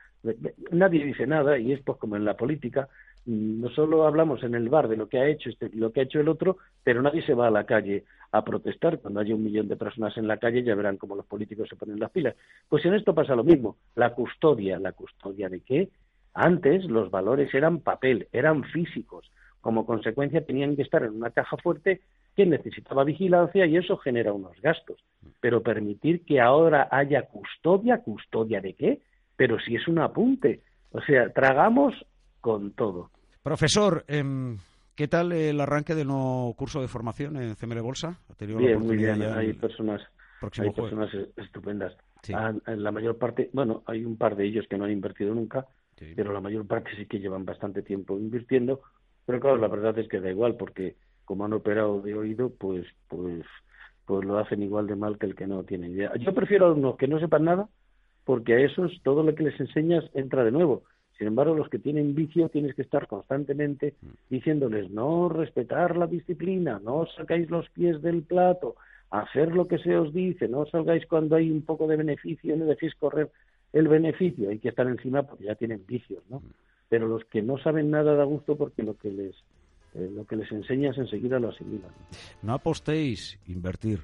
nadie 0.71 1.05
dice 1.05 1.27
nada 1.27 1.59
y 1.59 1.73
es 1.73 1.81
pues 1.83 1.99
como 1.99 2.17
en 2.17 2.25
la 2.25 2.37
política, 2.37 2.89
no 3.27 3.69
solo 3.71 4.07
hablamos 4.07 4.43
en 4.43 4.55
el 4.55 4.69
bar 4.69 4.89
de 4.89 4.97
lo 4.97 5.09
que 5.09 5.19
ha 5.19 5.27
hecho 5.27 5.51
este 5.51 5.69
lo 5.75 5.93
que 5.93 6.01
ha 6.01 6.05
hecho 6.05 6.21
el 6.21 6.29
otro, 6.29 6.59
pero 6.83 7.03
nadie 7.03 7.23
se 7.23 7.35
va 7.35 7.49
a 7.49 7.51
la 7.51 7.65
calle 7.65 8.05
a 8.33 8.45
protestar. 8.45 8.99
Cuando 9.01 9.21
haya 9.21 9.35
un 9.35 9.45
millón 9.45 9.69
de 9.69 9.77
personas 9.77 10.17
en 10.17 10.27
la 10.27 10.39
calle 10.39 10.63
ya 10.63 10.75
verán 10.75 10.97
cómo 10.97 11.17
los 11.17 11.27
políticos 11.27 11.69
se 11.69 11.77
ponen 11.77 12.01
las 12.01 12.11
pilas. 12.11 12.35
Pues 12.69 12.85
en 12.85 12.95
esto 12.95 13.15
pasa 13.15 13.35
lo 13.35 13.45
mismo. 13.45 13.77
La 13.95 14.15
custodia, 14.15 14.79
¿la 14.79 14.93
custodia 14.93 15.49
de 15.49 15.61
qué? 15.61 15.89
Antes 16.33 16.85
los 16.85 17.11
valores 17.11 17.53
eran 17.55 17.81
papel, 17.81 18.29
eran 18.33 18.65
físicos. 18.65 19.31
Como 19.61 19.85
consecuencia 19.85 20.45
tenían 20.45 20.77
que 20.77 20.83
estar 20.83 21.03
en 21.03 21.15
una 21.15 21.31
caja 21.31 21.57
fuerte 21.59 22.01
que 22.37 22.47
necesitaba 22.47 23.05
vigilancia 23.05 23.67
y 23.67 23.77
eso 23.77 23.97
genera 23.99 24.33
unos 24.33 24.59
gastos. 24.63 24.99
Pero 25.41 25.63
permitir 25.63 26.25
que 26.25 26.41
ahora 26.41 26.89
haya 26.91 27.23
custodia, 27.23 27.99
¿custodia 27.99 28.61
de 28.61 28.75
qué? 28.75 29.01
Pero 29.37 29.59
si 29.61 29.75
es 29.75 29.87
un 29.89 29.99
apunte. 29.99 30.61
O 30.93 31.01
sea, 31.03 31.31
tragamos 31.33 31.95
con 32.41 32.73
todo. 32.73 33.11
Profesor, 33.43 34.05
em, 34.09 34.59
¿qué 34.95 35.09
tal 35.09 35.33
el 35.33 35.61
arranque 35.61 35.95
del 35.95 36.09
nuevo 36.09 36.55
curso 36.55 36.81
de 36.81 36.89
formación 36.89 37.37
en 37.37 37.55
CML 37.57 37.81
Bolsa? 37.81 38.19
bien, 38.39 38.81
muy 38.81 38.97
bien. 38.97 39.23
Hay 39.23 39.53
personas, 39.55 40.03
hay 40.59 40.71
personas 40.71 41.11
estupendas. 41.37 41.97
En 42.29 42.83
la 42.83 42.93
mayor 42.93 43.17
parte, 43.17 43.51
bueno, 43.53 43.83
hay 43.87 44.05
un 44.05 44.17
par 44.17 44.37
de 44.37 44.47
ellos 44.47 44.67
que 44.69 44.77
no 44.77 44.85
han 44.85 44.91
invertido 44.91 45.35
nunca, 45.35 45.67
pero 46.17 46.33
la 46.33 46.41
mayor 46.41 46.67
parte 46.67 46.91
sí 46.97 47.07
que 47.07 47.19
llevan 47.19 47.45
bastante 47.45 47.83
tiempo 47.83 48.19
invirtiendo. 48.19 48.83
Pero 49.27 49.41
claro, 49.41 49.57
la 49.59 49.69
verdad 49.69 49.99
es 49.99 50.09
que 50.09 50.21
da 50.21 50.31
igual, 50.31 50.57
porque 50.57 50.97
como 51.25 51.45
han 51.45 51.53
operado 51.53 52.01
de 52.01 52.15
oído, 52.15 52.51
pues, 52.59 52.85
pues, 53.09 53.45
pues 54.05 54.25
lo 54.25 54.39
hacen 54.39 54.63
igual 54.63 54.87
de 54.87 54.97
mal 54.97 55.19
que 55.19 55.27
el 55.27 55.37
que 55.37 55.47
no 55.47 55.63
tiene 55.63 55.89
idea. 55.89 56.13
Yo 56.17 56.35
prefiero 56.35 56.67
a 56.67 56.73
unos 56.73 56.97
que 56.97 57.07
no 57.07 57.21
sepan 57.21 57.45
nada, 57.45 57.69
porque 58.25 58.55
a 58.55 58.61
esos 58.61 59.01
todo 59.05 59.23
lo 59.23 59.35
que 59.35 59.45
les 59.45 59.61
enseñas 59.61 60.05
entra 60.15 60.43
de 60.45 60.51
nuevo. 60.51 60.83
Sin 61.21 61.27
embargo, 61.27 61.55
los 61.55 61.69
que 61.69 61.79
tienen 61.79 62.15
vicio 62.15 62.49
tienes 62.49 62.75
que 62.75 62.81
estar 62.81 63.07
constantemente 63.07 63.93
mm. 64.01 64.07
diciéndoles 64.31 64.91
no 64.91 65.29
respetar 65.29 65.95
la 65.99 66.07
disciplina, 66.07 66.81
no 66.83 67.05
sacáis 67.15 67.51
los 67.51 67.69
pies 67.69 68.01
del 68.01 68.23
plato, 68.23 68.77
hacer 69.11 69.55
lo 69.55 69.69
que 69.69 69.77
se 69.77 69.99
os 69.99 70.15
dice, 70.15 70.49
no 70.49 70.65
salgáis 70.65 71.05
cuando 71.05 71.37
hay 71.37 71.51
un 71.51 71.61
poco 71.61 71.87
de 71.87 71.99
beneficio, 71.99 72.57
no 72.57 72.65
dejéis 72.65 72.95
correr 72.95 73.31
el 73.75 73.87
beneficio, 73.87 74.49
hay 74.49 74.61
que 74.61 74.71
estar 74.71 74.87
encima 74.87 75.23
porque 75.23 75.45
ya 75.45 75.55
tienen 75.57 75.85
vicios, 75.87 76.23
¿no? 76.31 76.39
Mm. 76.39 76.53
Pero 76.89 77.07
los 77.07 77.23
que 77.27 77.43
no 77.43 77.59
saben 77.59 77.91
nada 77.91 78.15
da 78.15 78.25
gusto 78.25 78.57
porque 78.57 78.83
lo 78.83 78.97
que 78.97 79.11
les 79.11 79.35
eh, 79.93 80.11
lo 80.11 80.25
que 80.25 80.37
les 80.37 80.51
enseñas 80.51 80.97
enseguida 80.97 81.39
lo 81.39 81.51
asimilan. 81.51 81.91
No 82.41 82.55
apostéis, 82.55 83.39
invertir. 83.47 84.01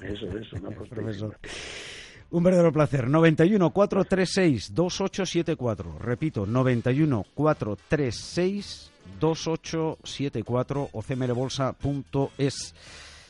Eso, 0.00 0.34
eso, 0.38 0.58
no 0.60 0.70
apostéis. 0.70 1.22
Un 2.32 2.42
verdadero 2.42 2.72
placer. 2.72 3.08
91 3.08 3.70
436 3.70 4.74
2874. 4.74 5.98
Repito, 5.98 6.46
91 6.46 7.26
436 7.34 8.90
2874 9.20 10.88
o 10.92 11.02
cmlbolsa.es. 11.02 12.74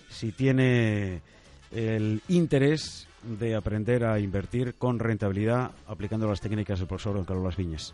Si 0.09 0.33
tiene 0.33 1.21
el 1.73 2.23
interés 2.29 3.09
de 3.25 3.57
aprender 3.57 4.05
a 4.05 4.21
invertir 4.21 4.75
con 4.75 5.01
rentabilidad 5.01 5.73
aplicando 5.89 6.29
las 6.29 6.41
técnicas 6.41 6.79
del 6.79 6.87
profesor 6.87 7.15
Don 7.15 7.25
Carlos 7.25 7.45
Las 7.45 7.57
Viñas. 7.57 7.93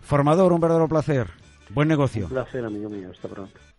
Formador, 0.00 0.52
un 0.52 0.60
verdadero 0.60 0.86
placer. 0.88 1.28
Buen 1.70 1.88
negocio. 1.88 2.26
Un 2.26 2.30
placer, 2.30 2.64
amigo 2.64 2.88
mío. 2.88 3.10
Hasta 3.10 3.26
pronto. 3.26 3.58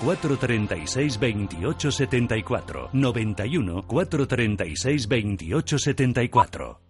436 0.00 1.18
2874. 1.18 2.90
91 2.92 3.84
436 3.88 5.06
2874. 5.08 6.85